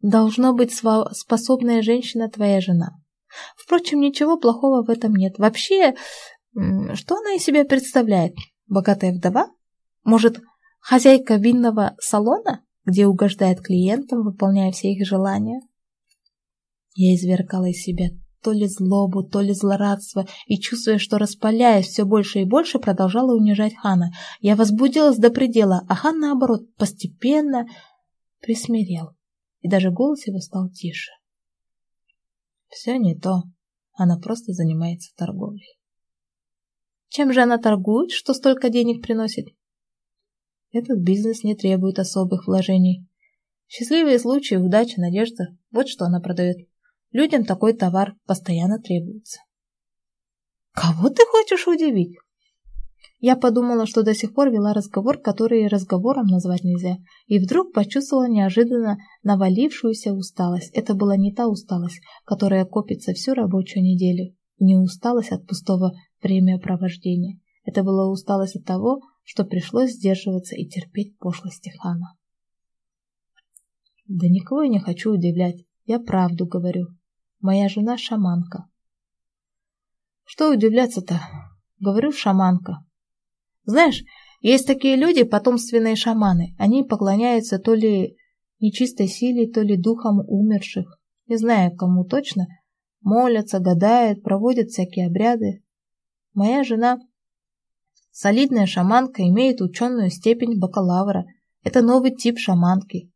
Должно 0.00 0.54
быть 0.54 0.72
способная 0.72 1.82
женщина 1.82 2.30
твоя 2.30 2.60
жена. 2.60 2.92
Впрочем, 3.56 4.00
ничего 4.00 4.38
плохого 4.38 4.82
в 4.82 4.88
этом 4.88 5.14
нет. 5.14 5.38
Вообще, 5.38 5.94
что 6.52 7.16
она 7.16 7.34
из 7.34 7.42
себя 7.42 7.64
представляет? 7.64 8.34
Богатая 8.66 9.12
вдова? 9.12 9.50
Может, 10.02 10.40
хозяйка 10.80 11.34
винного 11.34 11.96
салона, 12.00 12.64
где 12.86 13.06
угождает 13.06 13.60
клиентам, 13.60 14.22
выполняя 14.22 14.72
все 14.72 14.92
их 14.92 15.06
желания? 15.06 15.60
Я 16.94 17.14
извергала 17.14 17.66
из 17.66 17.82
себя 17.82 18.06
то 18.46 18.52
ли 18.52 18.68
злобу, 18.68 19.24
то 19.24 19.40
ли 19.40 19.52
злорадство, 19.52 20.24
и, 20.46 20.56
чувствуя, 20.60 20.98
что 20.98 21.18
распаляясь 21.18 21.86
все 21.88 22.04
больше 22.04 22.42
и 22.42 22.44
больше, 22.44 22.78
продолжала 22.78 23.34
унижать 23.34 23.74
Хана. 23.74 24.12
Я 24.40 24.54
возбудилась 24.54 25.18
до 25.18 25.30
предела, 25.30 25.82
а 25.88 25.96
хан, 25.96 26.20
наоборот, 26.20 26.72
постепенно 26.76 27.66
присмирел, 28.40 29.16
и 29.62 29.68
даже 29.68 29.90
голос 29.90 30.28
его 30.28 30.38
стал 30.38 30.70
тише. 30.70 31.10
Все 32.68 32.98
не 32.98 33.18
то, 33.18 33.42
она 33.94 34.16
просто 34.16 34.52
занимается 34.52 35.10
торговлей. 35.16 35.76
Чем 37.08 37.32
же 37.32 37.42
она 37.42 37.58
торгует, 37.58 38.12
что 38.12 38.32
столько 38.32 38.68
денег 38.68 39.02
приносит? 39.02 39.46
Этот 40.70 41.00
бизнес 41.00 41.42
не 41.42 41.56
требует 41.56 41.98
особых 41.98 42.46
вложений. 42.46 43.08
Счастливые 43.66 44.20
случаи, 44.20 44.54
удача, 44.54 45.00
надежда– 45.00 45.46
вот 45.72 45.88
что 45.88 46.04
она 46.04 46.20
продает. 46.20 46.68
Людям 47.16 47.44
такой 47.46 47.72
товар 47.72 48.14
постоянно 48.26 48.78
требуется. 48.78 49.40
Кого 50.72 51.08
ты 51.08 51.22
хочешь 51.24 51.66
удивить? 51.66 52.18
Я 53.20 53.36
подумала, 53.36 53.86
что 53.86 54.02
до 54.02 54.14
сих 54.14 54.34
пор 54.34 54.50
вела 54.50 54.74
разговор, 54.74 55.16
который 55.16 55.66
разговором 55.66 56.26
назвать 56.26 56.62
нельзя, 56.62 56.98
и 57.26 57.38
вдруг 57.38 57.72
почувствовала 57.72 58.28
неожиданно 58.28 58.98
навалившуюся 59.22 60.12
усталость. 60.12 60.70
Это 60.74 60.94
была 60.94 61.16
не 61.16 61.32
та 61.32 61.48
усталость, 61.48 62.02
которая 62.26 62.66
копится 62.66 63.14
всю 63.14 63.32
рабочую 63.32 63.82
неделю, 63.82 64.36
не 64.58 64.76
усталость 64.76 65.32
от 65.32 65.46
пустого 65.46 65.92
времяпровождения. 66.22 67.40
Это 67.64 67.82
была 67.82 68.10
усталость 68.10 68.56
от 68.56 68.66
того, 68.66 69.00
что 69.24 69.46
пришлось 69.46 69.92
сдерживаться 69.92 70.54
и 70.54 70.66
терпеть 70.66 71.16
пошлости 71.16 71.70
хана. 71.78 72.12
Да 74.06 74.28
никого 74.28 74.64
я 74.64 74.68
не 74.68 74.80
хочу 74.80 75.14
удивлять, 75.14 75.64
я 75.86 75.98
правду 75.98 76.46
говорю. 76.46 76.88
Моя 77.46 77.68
жена 77.68 77.96
шаманка. 77.96 78.64
Что 80.24 80.50
удивляться-то? 80.50 81.20
Говорю, 81.78 82.10
шаманка. 82.10 82.84
Знаешь, 83.64 84.02
есть 84.40 84.66
такие 84.66 84.96
люди, 84.96 85.22
потомственные 85.22 85.94
шаманы. 85.94 86.56
Они 86.58 86.82
поклоняются 86.82 87.60
то 87.60 87.74
ли 87.74 88.16
нечистой 88.58 89.06
силе, 89.06 89.46
то 89.46 89.62
ли 89.62 89.76
духам 89.76 90.18
умерших. 90.26 90.98
Не 91.28 91.36
знаю, 91.36 91.76
кому 91.76 92.04
точно. 92.04 92.48
Молятся, 93.00 93.60
гадают, 93.60 94.24
проводят 94.24 94.70
всякие 94.70 95.06
обряды. 95.06 95.62
Моя 96.34 96.64
жена 96.64 96.98
солидная 98.10 98.66
шаманка, 98.66 99.22
имеет 99.22 99.60
ученую 99.60 100.10
степень 100.10 100.58
бакалавра. 100.58 101.26
Это 101.62 101.80
новый 101.80 102.10
тип 102.10 102.40
шаманки. 102.40 103.12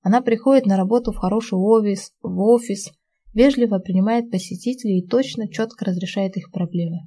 Она 0.00 0.22
приходит 0.22 0.64
на 0.64 0.78
работу 0.78 1.12
в 1.12 1.18
хороший 1.18 1.58
офис, 1.58 2.14
в 2.22 2.40
офис, 2.40 2.92
вежливо 3.32 3.78
принимает 3.78 4.30
посетителей 4.30 5.00
и 5.00 5.06
точно, 5.06 5.48
четко 5.48 5.84
разрешает 5.84 6.36
их 6.36 6.50
проблемы. 6.50 6.98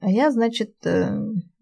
А 0.00 0.10
я, 0.10 0.30
значит, 0.30 0.74
э, 0.84 1.10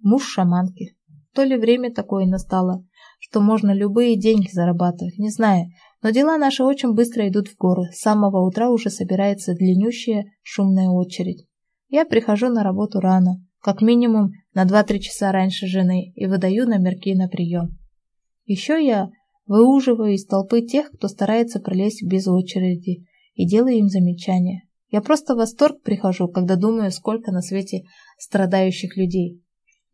муж 0.00 0.24
шаманки. 0.24 0.96
То 1.34 1.42
ли 1.42 1.56
время 1.56 1.92
такое 1.92 2.26
настало, 2.26 2.84
что 3.20 3.40
можно 3.40 3.72
любые 3.74 4.18
деньги 4.18 4.48
зарабатывать, 4.50 5.18
не 5.18 5.30
знаю, 5.30 5.66
но 6.02 6.10
дела 6.10 6.38
наши 6.38 6.62
очень 6.62 6.94
быстро 6.94 7.28
идут 7.28 7.48
в 7.48 7.56
горы. 7.56 7.90
С 7.92 8.00
самого 8.00 8.46
утра 8.46 8.70
уже 8.70 8.90
собирается 8.90 9.54
длиннющая 9.54 10.26
шумная 10.42 10.88
очередь. 10.88 11.46
Я 11.88 12.04
прихожу 12.04 12.48
на 12.48 12.62
работу 12.62 13.00
рано, 13.00 13.44
как 13.60 13.82
минимум 13.82 14.30
на 14.54 14.64
2-3 14.64 14.98
часа 15.00 15.32
раньше 15.32 15.66
жены, 15.66 16.12
и 16.14 16.26
выдаю 16.26 16.66
номерки 16.66 17.14
на 17.14 17.28
прием. 17.28 17.76
Еще 18.44 18.84
я 18.84 19.10
выуживаю 19.46 20.14
из 20.14 20.24
толпы 20.26 20.62
тех, 20.62 20.90
кто 20.90 21.08
старается 21.08 21.58
пролезть 21.58 22.04
без 22.04 22.28
очереди, 22.28 23.04
и 23.38 23.46
делаю 23.46 23.78
им 23.78 23.88
замечания. 23.88 24.64
Я 24.90 25.00
просто 25.00 25.34
в 25.34 25.38
восторг 25.38 25.80
прихожу, 25.82 26.28
когда 26.28 26.56
думаю, 26.56 26.90
сколько 26.90 27.30
на 27.30 27.40
свете 27.40 27.84
страдающих 28.18 28.96
людей. 28.96 29.40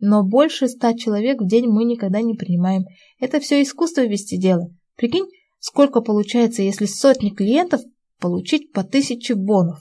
Но 0.00 0.24
больше 0.24 0.66
ста 0.66 0.94
человек 0.94 1.42
в 1.42 1.46
день 1.46 1.66
мы 1.66 1.84
никогда 1.84 2.22
не 2.22 2.34
принимаем. 2.34 2.84
Это 3.20 3.40
все 3.40 3.62
искусство 3.62 4.00
вести 4.06 4.38
дело. 4.38 4.70
Прикинь, 4.96 5.26
сколько 5.58 6.00
получается, 6.00 6.62
если 6.62 6.86
сотни 6.86 7.30
клиентов 7.30 7.82
получить 8.18 8.72
по 8.72 8.82
тысяче 8.82 9.34
бонов. 9.34 9.78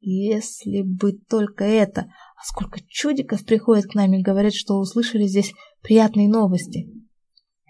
Если 0.00 0.82
бы 0.82 1.12
только 1.12 1.64
это. 1.64 2.06
А 2.36 2.44
сколько 2.44 2.80
чудиков 2.88 3.44
приходит 3.44 3.86
к 3.86 3.94
нам 3.94 4.14
и 4.14 4.22
говорят, 4.22 4.54
что 4.54 4.78
услышали 4.78 5.26
здесь 5.26 5.52
приятные 5.82 6.28
новости. 6.28 6.88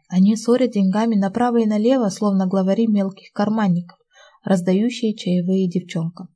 Они 0.09 0.37
ссорят 0.37 0.71
деньгами 0.73 1.17
направо 1.17 1.63
и 1.63 1.67
налево, 1.67 2.11
словно 2.11 2.47
главари 2.47 2.87
мелких 2.87 3.33
карманников, 3.33 3.99
раздающие 4.43 5.15
чаевые 5.15 5.69
девчонкам. 5.69 6.29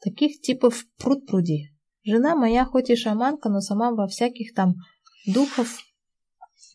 Таких 0.00 0.40
типов 0.40 0.84
пруд 0.98 1.26
пруди. 1.26 1.70
Жена 2.04 2.34
моя 2.34 2.64
хоть 2.64 2.90
и 2.90 2.96
шаманка, 2.96 3.48
но 3.48 3.60
сама 3.60 3.92
во 3.92 4.08
всяких 4.08 4.54
там 4.54 4.74
духов 5.26 5.78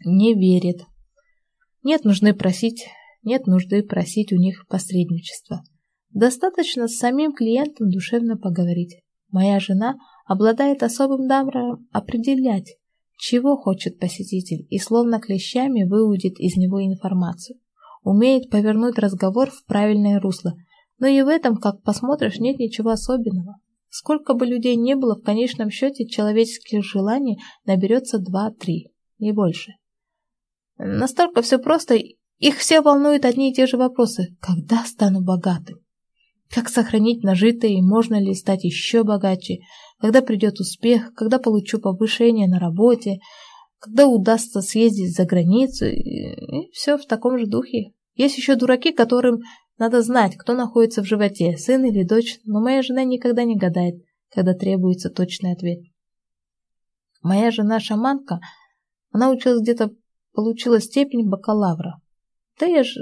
не 0.06 0.34
верит. 0.34 0.86
Нет 1.84 2.06
нужды 2.06 2.34
просить, 2.34 2.88
нет 3.24 3.46
нужды 3.46 3.84
просить 3.84 4.32
у 4.32 4.38
них 4.38 4.66
посредничества. 4.68 5.64
Достаточно 6.12 6.88
с 6.88 6.98
самим 6.98 7.34
клиентом 7.34 7.90
душевно 7.90 8.38
поговорить. 8.38 9.02
Моя 9.30 9.60
жена 9.60 9.98
обладает 10.26 10.84
особым 10.84 11.28
даром 11.28 11.88
определять, 11.92 12.78
чего 13.18 13.58
хочет 13.58 14.00
посетитель, 14.00 14.66
и 14.70 14.80
словно 14.80 15.20
клещами 15.20 15.84
выудит 15.84 16.40
из 16.40 16.56
него 16.56 16.82
информацию. 16.84 17.60
Умеет 18.04 18.50
повернуть 18.50 18.98
разговор 18.98 19.50
в 19.50 19.66
правильное 19.66 20.20
русло, 20.20 20.54
но 21.00 21.08
и 21.08 21.22
в 21.22 21.28
этом, 21.28 21.58
как 21.58 21.84
посмотришь, 21.84 22.40
нет 22.40 22.60
ничего 22.60 22.92
особенного. 22.92 23.56
Сколько 23.90 24.34
бы 24.34 24.46
людей 24.46 24.76
не 24.76 24.96
было, 24.96 25.16
в 25.16 25.24
конечном 25.24 25.70
счете 25.70 26.06
человеческих 26.06 26.84
желаний 26.84 27.40
наберется 27.66 28.20
два-три, 28.20 28.92
не 29.20 29.32
больше. 29.32 29.74
Настолько 30.78 31.42
все 31.42 31.58
просто, 31.58 31.98
их 32.40 32.58
все 32.58 32.82
волнуют 32.82 33.26
одни 33.26 33.52
и 33.52 33.54
те 33.54 33.66
же 33.66 33.78
вопросы. 33.78 34.36
Когда 34.40 34.84
стану 34.86 35.22
богатым? 35.22 35.80
Как 36.50 36.70
сохранить 36.70 37.24
нажитое 37.24 37.72
и 37.72 37.82
можно 37.82 38.20
ли 38.20 38.34
стать 38.34 38.64
еще 38.64 39.04
богаче? 39.04 39.60
Когда 40.00 40.22
придет 40.22 40.60
успех? 40.60 41.14
Когда 41.16 41.40
получу 41.40 41.80
повышение 41.80 42.48
на 42.48 42.60
работе? 42.60 43.20
Когда 43.80 44.08
удастся 44.08 44.62
съездить 44.62 45.16
за 45.16 45.26
границу? 45.26 45.86
И 45.86 46.72
все 46.72 46.98
в 46.98 47.06
таком 47.06 47.38
же 47.38 47.46
духе. 47.46 47.94
Есть 48.16 48.38
еще 48.38 48.56
дураки, 48.56 48.92
которым 48.92 49.42
надо 49.78 50.02
знать, 50.02 50.36
кто 50.36 50.54
находится 50.54 51.04
в 51.04 51.06
животе, 51.06 51.56
сын 51.58 51.86
или 51.86 52.04
дочь, 52.04 52.40
но 52.46 52.60
моя 52.62 52.82
жена 52.82 53.04
никогда 53.04 53.44
не 53.44 53.56
гадает, 53.56 54.04
когда 54.34 54.54
требуется 54.54 55.10
точный 55.12 55.52
ответ. 55.52 55.80
Моя 57.22 57.52
жена 57.52 57.80
шаманка, 57.80 58.40
она 59.12 59.30
училась 59.30 59.62
где-то, 59.62 59.92
получила 60.34 60.82
степень 60.82 61.30
бакалавра. 61.30 62.02
Да 62.60 62.66
я 62.66 62.84
же 62.84 63.00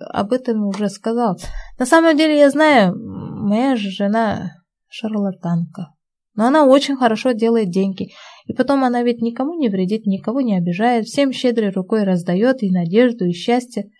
об 0.00 0.32
этом 0.32 0.66
уже 0.66 0.88
сказал. 0.88 1.38
На 1.78 1.84
самом 1.84 2.16
деле 2.16 2.38
я 2.38 2.50
знаю, 2.50 2.94
моя 2.96 3.76
же 3.76 3.90
жена 3.90 4.52
шарлатанка. 4.88 5.93
Но 6.34 6.46
она 6.46 6.66
очень 6.66 6.96
хорошо 6.96 7.32
делает 7.32 7.70
деньги. 7.70 8.12
И 8.46 8.52
потом 8.52 8.84
она 8.84 9.02
ведь 9.02 9.20
никому 9.20 9.54
не 9.54 9.68
вредит, 9.68 10.06
никого 10.06 10.40
не 10.40 10.56
обижает, 10.56 11.06
всем 11.06 11.32
щедрой 11.32 11.70
рукой 11.70 12.04
раздает 12.04 12.62
и 12.62 12.70
надежду, 12.70 13.24
и 13.24 13.32
счастье. 13.32 13.90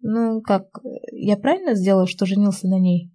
Ну, 0.00 0.40
как, 0.42 0.64
я 1.12 1.36
правильно 1.36 1.74
сделал, 1.74 2.06
что 2.06 2.26
женился 2.26 2.66
на 2.68 2.78
ней? 2.78 3.10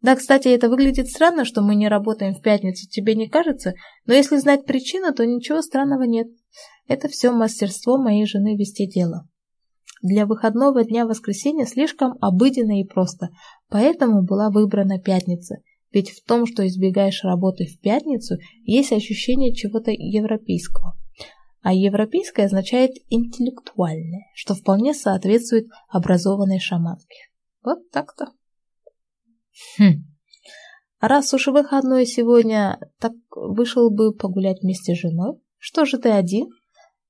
Да, 0.00 0.14
кстати, 0.14 0.48
это 0.48 0.68
выглядит 0.68 1.08
странно, 1.08 1.44
что 1.44 1.60
мы 1.60 1.74
не 1.74 1.88
работаем 1.88 2.34
в 2.34 2.40
пятницу, 2.40 2.88
тебе 2.88 3.16
не 3.16 3.28
кажется? 3.28 3.74
Но 4.06 4.14
если 4.14 4.36
знать 4.36 4.64
причину, 4.64 5.12
то 5.12 5.26
ничего 5.26 5.60
странного 5.60 6.04
нет. 6.04 6.28
Это 6.86 7.08
все 7.08 7.32
мастерство 7.32 7.98
моей 7.98 8.24
жены 8.26 8.56
вести 8.56 8.86
дело. 8.86 9.28
Для 10.00 10.26
выходного 10.26 10.84
дня 10.84 11.06
воскресенья 11.06 11.64
слишком 11.64 12.16
обыденно 12.20 12.80
и 12.80 12.84
просто, 12.84 13.30
поэтому 13.68 14.22
была 14.22 14.50
выбрана 14.50 15.00
пятница. 15.00 15.56
Ведь 15.92 16.10
в 16.10 16.24
том, 16.24 16.46
что 16.46 16.66
избегаешь 16.66 17.24
работы 17.24 17.66
в 17.66 17.80
пятницу, 17.80 18.36
есть 18.64 18.92
ощущение 18.92 19.54
чего-то 19.54 19.90
европейского 19.90 20.94
а 21.62 21.72
европейское 21.72 22.46
означает 22.46 22.92
интеллектуальное, 23.10 24.26
что 24.34 24.54
вполне 24.54 24.94
соответствует 24.94 25.66
образованной 25.88 26.60
шаманке. 26.60 27.30
Вот 27.62 27.90
так-то. 27.90 28.32
Хм. 29.76 30.04
Раз 31.00 31.34
уж 31.34 31.48
выходной 31.48 32.06
сегодня, 32.06 32.78
так 32.98 33.12
вышел 33.34 33.90
бы 33.90 34.14
погулять 34.14 34.62
вместе 34.62 34.94
с 34.94 34.98
женой. 34.98 35.40
Что 35.58 35.84
же 35.84 35.98
ты 35.98 36.10
один? 36.10 36.48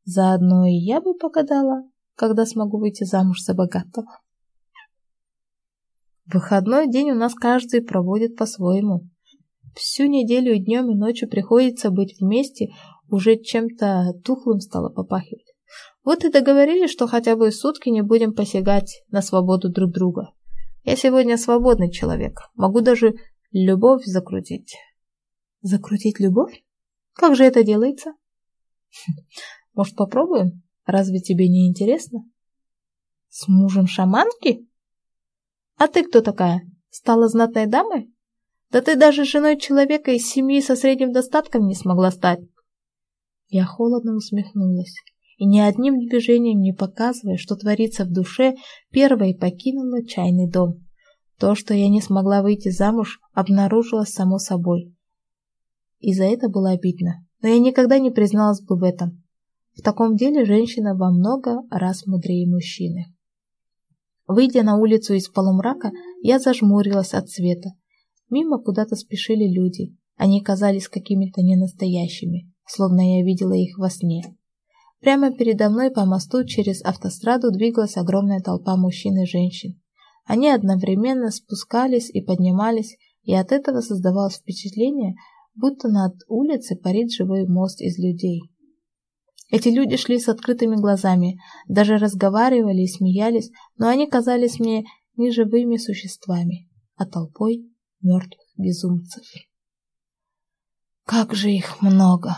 Заодно 0.04 0.66
и 0.66 0.72
я 0.72 1.00
бы 1.00 1.14
погадала, 1.14 1.82
когда 2.14 2.44
смогу 2.44 2.78
выйти 2.78 3.04
замуж 3.04 3.42
за 3.42 3.54
богатого. 3.54 4.08
Выходной 6.30 6.90
день 6.90 7.12
у 7.12 7.14
нас 7.14 7.34
каждый 7.34 7.80
проводит 7.80 8.36
по-своему. 8.36 9.08
Всю 9.74 10.04
неделю 10.04 10.58
днем 10.62 10.90
и 10.90 10.94
ночью 10.94 11.26
приходится 11.26 11.90
быть 11.90 12.16
вместе, 12.20 12.68
уже 13.08 13.38
чем-то 13.38 14.12
тухлым 14.24 14.60
стало 14.60 14.90
попахивать. 14.90 15.54
Вот 16.04 16.24
и 16.24 16.30
договорились, 16.30 16.90
что 16.90 17.06
хотя 17.06 17.34
бы 17.34 17.50
сутки 17.50 17.88
не 17.88 18.02
будем 18.02 18.34
посягать 18.34 19.02
на 19.10 19.22
свободу 19.22 19.70
друг 19.70 19.90
друга. 19.92 20.34
Я 20.84 20.96
сегодня 20.96 21.38
свободный 21.38 21.90
человек, 21.90 22.40
могу 22.54 22.82
даже 22.82 23.14
любовь 23.50 24.04
закрутить. 24.04 24.76
Закрутить 25.62 26.20
любовь? 26.20 26.62
Как 27.14 27.36
же 27.36 27.44
это 27.44 27.64
делается? 27.64 28.12
Может, 29.74 29.96
попробуем? 29.96 30.62
Разве 30.84 31.20
тебе 31.20 31.48
не 31.48 31.68
интересно? 31.68 32.20
С 33.28 33.48
мужем 33.48 33.86
шаманки? 33.86 34.67
А 35.78 35.86
ты 35.86 36.02
кто 36.02 36.20
такая? 36.20 36.62
Стала 36.90 37.28
знатной 37.28 37.66
дамой? 37.66 38.12
Да 38.70 38.82
ты 38.82 38.96
даже 38.96 39.24
женой 39.24 39.58
человека 39.58 40.10
из 40.10 40.28
семьи 40.28 40.60
со 40.60 40.76
средним 40.76 41.12
достатком 41.12 41.66
не 41.66 41.74
смогла 41.74 42.10
стать. 42.10 42.40
Я 43.48 43.64
холодно 43.64 44.14
усмехнулась 44.14 44.94
и 45.38 45.46
ни 45.46 45.60
одним 45.60 46.00
движением 46.00 46.60
не 46.60 46.72
показывая, 46.72 47.36
что 47.36 47.54
творится 47.54 48.04
в 48.04 48.12
душе, 48.12 48.56
первой 48.90 49.34
покинула 49.34 50.04
чайный 50.04 50.50
дом. 50.50 50.84
То, 51.38 51.54
что 51.54 51.72
я 51.74 51.88
не 51.88 52.02
смогла 52.02 52.42
выйти 52.42 52.70
замуж, 52.70 53.20
обнаружилось 53.32 54.12
само 54.12 54.38
собой. 54.38 54.92
И 56.00 56.12
за 56.12 56.24
это 56.24 56.48
было 56.48 56.70
обидно, 56.70 57.24
но 57.40 57.48
я 57.48 57.60
никогда 57.60 58.00
не 58.00 58.10
призналась 58.10 58.60
бы 58.60 58.76
в 58.76 58.82
этом. 58.82 59.22
В 59.76 59.82
таком 59.82 60.16
деле 60.16 60.44
женщина 60.44 60.96
во 60.96 61.12
много 61.12 61.62
раз 61.70 62.04
мудрее 62.04 62.48
мужчины. 62.48 63.14
Выйдя 64.28 64.62
на 64.62 64.76
улицу 64.76 65.14
из 65.14 65.28
полумрака, 65.28 65.90
я 66.22 66.38
зажмурилась 66.38 67.14
от 67.14 67.28
света. 67.28 67.70
Мимо 68.30 68.62
куда-то 68.62 68.94
спешили 68.94 69.52
люди. 69.52 69.96
Они 70.16 70.40
казались 70.42 70.88
какими-то 70.88 71.42
ненастоящими 71.42 72.52
словно 72.68 73.18
я 73.18 73.24
видела 73.24 73.54
их 73.54 73.78
во 73.78 73.90
сне. 73.90 74.22
Прямо 75.00 75.32
передо 75.32 75.70
мной 75.70 75.90
по 75.90 76.04
мосту 76.04 76.44
через 76.44 76.82
автостраду 76.82 77.50
двигалась 77.50 77.96
огромная 77.96 78.40
толпа 78.40 78.76
мужчин 78.76 79.16
и 79.22 79.26
женщин. 79.26 79.80
Они 80.24 80.50
одновременно 80.50 81.30
спускались 81.30 82.10
и 82.10 82.20
поднимались, 82.20 82.96
и 83.22 83.34
от 83.34 83.52
этого 83.52 83.80
создавалось 83.80 84.36
впечатление, 84.36 85.14
будто 85.54 85.88
над 85.88 86.14
улицей 86.28 86.76
парит 86.76 87.10
живой 87.12 87.46
мост 87.46 87.80
из 87.80 87.98
людей. 87.98 88.42
Эти 89.50 89.68
люди 89.68 89.96
шли 89.96 90.18
с 90.18 90.28
открытыми 90.28 90.76
глазами, 90.76 91.38
даже 91.66 91.96
разговаривали 91.96 92.82
и 92.82 92.87
смеялись, 92.87 93.50
но 93.76 93.88
они 93.88 94.06
казались 94.06 94.58
мне 94.58 94.84
не 95.16 95.30
живыми 95.30 95.76
существами, 95.76 96.68
а 96.96 97.06
толпой 97.06 97.64
мертвых 98.02 98.46
безумцев. 98.56 99.24
Как 101.04 101.34
же 101.34 101.50
их 101.50 101.80
много! 101.80 102.37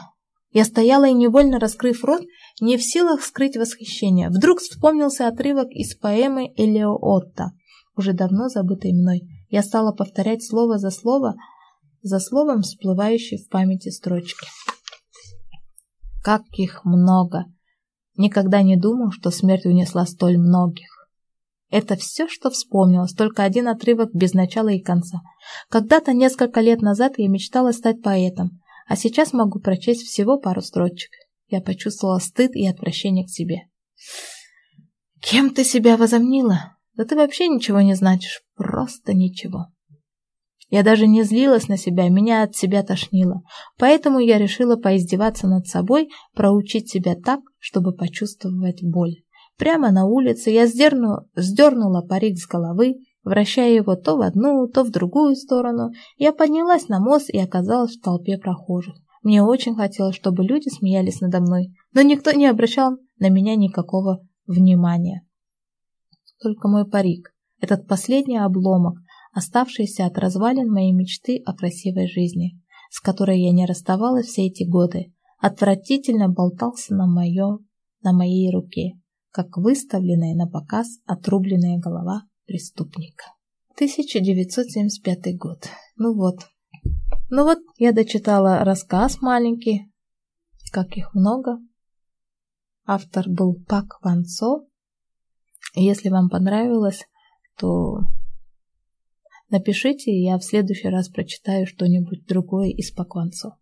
Я 0.53 0.65
стояла 0.65 1.09
и, 1.09 1.13
невольно 1.13 1.59
раскрыв 1.61 2.05
рот, 2.05 2.23
не 2.61 2.77
в 2.77 2.83
силах 2.83 3.23
скрыть 3.23 3.57
восхищение. 3.57 4.31
Вдруг 4.31 4.61
вспомнился 4.61 5.29
отрывок 5.29 5.71
из 5.71 5.95
поэмы 5.97 6.53
Элио 6.57 6.97
Отто, 7.01 7.53
уже 7.97 8.13
давно 8.13 8.49
забытой 8.49 8.93
мной. 8.93 9.23
Я 9.49 9.63
стала 9.63 9.93
повторять 9.93 10.45
слово 10.45 10.79
за 10.79 10.91
слово, 10.91 11.35
за 12.03 12.19
словом 12.19 12.63
всплывающей 12.63 13.39
в 13.39 13.49
памяти 13.49 13.91
строчки. 13.91 14.47
Как 16.23 16.43
их 16.53 16.85
много! 16.85 17.45
Никогда 18.17 18.63
не 18.63 18.77
думал, 18.77 19.13
что 19.13 19.31
смерть 19.31 19.65
унесла 19.65 20.05
столь 20.05 20.37
многих. 20.39 21.09
Это 21.71 21.97
все, 21.97 22.29
что 22.29 22.51
вспомнилось, 22.51 23.13
только 23.13 23.45
один 23.45 23.69
отрывок 23.69 24.11
без 24.13 24.35
начала 24.35 24.69
и 24.69 24.81
конца. 24.81 25.21
Когда-то, 25.69 26.13
несколько 26.13 26.61
лет 26.61 26.83
назад, 26.83 27.15
я 27.17 27.29
мечтала 27.29 27.73
стать 27.73 28.03
поэтом. 28.03 28.61
А 28.87 28.97
сейчас 28.97 29.33
могу 29.33 29.61
прочесть 29.61 30.03
всего 30.03 30.39
пару 30.39 30.63
строчек. 30.63 31.11
Я 31.49 31.61
почувствовала 31.61 32.19
стыд 32.19 32.57
и 32.57 32.67
отвращение 32.67 33.25
к 33.25 33.31
себе. 33.31 33.69
Кем 35.21 35.51
ты 35.51 35.65
себя 35.65 35.97
возомнила? 35.97 36.77
Да 36.95 37.05
ты 37.05 37.15
вообще 37.15 37.47
ничего 37.47 37.81
не 37.81 37.95
значишь. 37.95 38.43
Просто 38.57 39.15
ничего. 39.15 39.67
Я 40.71 40.85
даже 40.85 41.09
не 41.09 41.25
злилась 41.25 41.69
на 41.69 41.77
себя, 41.77 42.09
меня 42.09 42.45
от 42.45 42.55
себя 42.55 42.83
тошнило. 42.85 43.43
Поэтому 43.77 44.21
я 44.21 44.39
решила 44.39 44.77
поиздеваться 44.77 45.49
над 45.49 45.67
собой, 45.67 46.09
проучить 46.35 46.89
себя 46.89 47.17
так, 47.17 47.41
чтобы 47.59 47.93
почувствовать 47.93 48.83
боль. 48.83 49.17
Прямо 49.59 49.91
на 49.91 50.07
улице 50.07 50.51
я 50.51 50.67
сдерну, 50.67 51.27
сдернула 51.35 52.03
парик 52.03 52.39
с 52.39 52.47
головы, 52.47 52.95
вращая 53.25 53.75
его 53.75 53.97
то 53.97 54.17
в 54.17 54.23
одну, 54.23 54.69
то 54.69 54.85
в 54.85 54.91
другую 54.91 55.35
сторону. 55.35 55.91
Я 56.17 56.33
поднялась 56.33 56.89
на 56.89 57.01
мост 57.01 57.29
и 57.29 57.39
оказалась 57.39 57.97
в 57.97 58.01
толпе 58.01 58.39
прохожих. 58.39 58.95
Мне 59.23 59.43
очень 59.43 59.75
хотелось, 59.75 60.17
чтобы 60.17 60.45
люди 60.45 60.69
смеялись 60.69 61.21
надо 61.21 61.41
мной, 61.41 61.75
но 61.93 62.01
никто 62.01 62.31
не 62.31 62.47
обращал 62.47 62.97
на 63.19 63.29
меня 63.29 63.55
никакого 63.55 64.21
внимания. 64.47 65.27
Только 66.41 66.69
мой 66.69 66.89
парик, 66.89 67.35
этот 67.61 67.87
последний 67.87 68.39
обломок, 68.39 68.95
оставшийся 69.33 70.07
от 70.07 70.19
развалин 70.19 70.71
моей 70.71 70.93
мечты 70.93 71.43
о 71.45 71.55
красивой 71.55 72.09
жизни, 72.09 72.61
с 72.91 73.01
которой 73.01 73.41
я 73.41 73.53
не 73.53 73.67
расставалась 73.67 74.27
все 74.27 74.47
эти 74.47 74.65
годы, 74.65 75.13
отвратительно 75.39 76.29
болтался 76.29 76.95
на, 76.95 77.07
моё, 77.07 77.59
на 78.03 78.13
моей 78.13 78.53
руке 78.53 79.01
как 79.31 79.57
выставленная 79.57 80.35
на 80.35 80.47
показ 80.47 80.99
отрубленная 81.07 81.79
голова 81.79 82.23
преступника. 82.47 83.25
1975 83.75 85.37
год. 85.39 85.69
Ну 85.97 86.15
вот. 86.15 86.41
Ну 87.31 87.45
вот, 87.45 87.59
я 87.79 87.93
дочитала 87.93 88.65
рассказ 88.65 89.21
маленький, 89.21 89.91
как 90.73 90.97
их 90.97 91.15
много. 91.15 91.59
Автор 92.85 93.29
был 93.29 93.55
Пак 93.69 94.03
Ван 94.03 94.25
Со. 94.25 94.67
Если 95.75 96.09
вам 96.09 96.29
понравилось, 96.29 97.07
то 97.57 98.01
напишите, 99.51 100.13
я 100.13 100.39
в 100.39 100.45
следующий 100.45 100.89
раз 100.89 101.09
прочитаю 101.09 101.67
что-нибудь 101.67 102.27
другое 102.27 102.71
из 102.71 102.93
Со. 102.93 103.57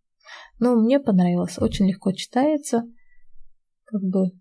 Ну, 0.59 0.83
мне 0.83 1.01
понравилось, 1.01 1.59
очень 1.59 1.89
легко 1.89 2.13
читается, 2.13 2.85
как 3.85 4.03
бы 4.03 4.33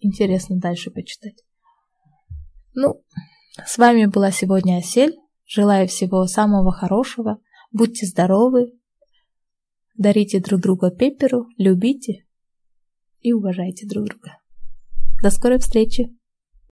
интересно 0.00 0.56
дальше 0.58 0.90
почитать. 0.90 1.44
Ну, 2.74 3.02
с 3.66 3.78
вами 3.78 4.06
была 4.06 4.30
сегодня 4.30 4.78
Осель. 4.78 5.16
Желаю 5.46 5.88
всего 5.88 6.26
самого 6.26 6.70
хорошего. 6.72 7.40
Будьте 7.72 8.06
здоровы. 8.06 8.72
Дарите 9.96 10.40
друг 10.40 10.60
друга 10.60 10.90
пепперу, 10.90 11.46
любите 11.58 12.24
и 13.20 13.32
уважайте 13.32 13.86
друг 13.86 14.06
друга. 14.06 14.38
До 15.22 15.30
скорой 15.30 15.58
встречи! 15.58 16.19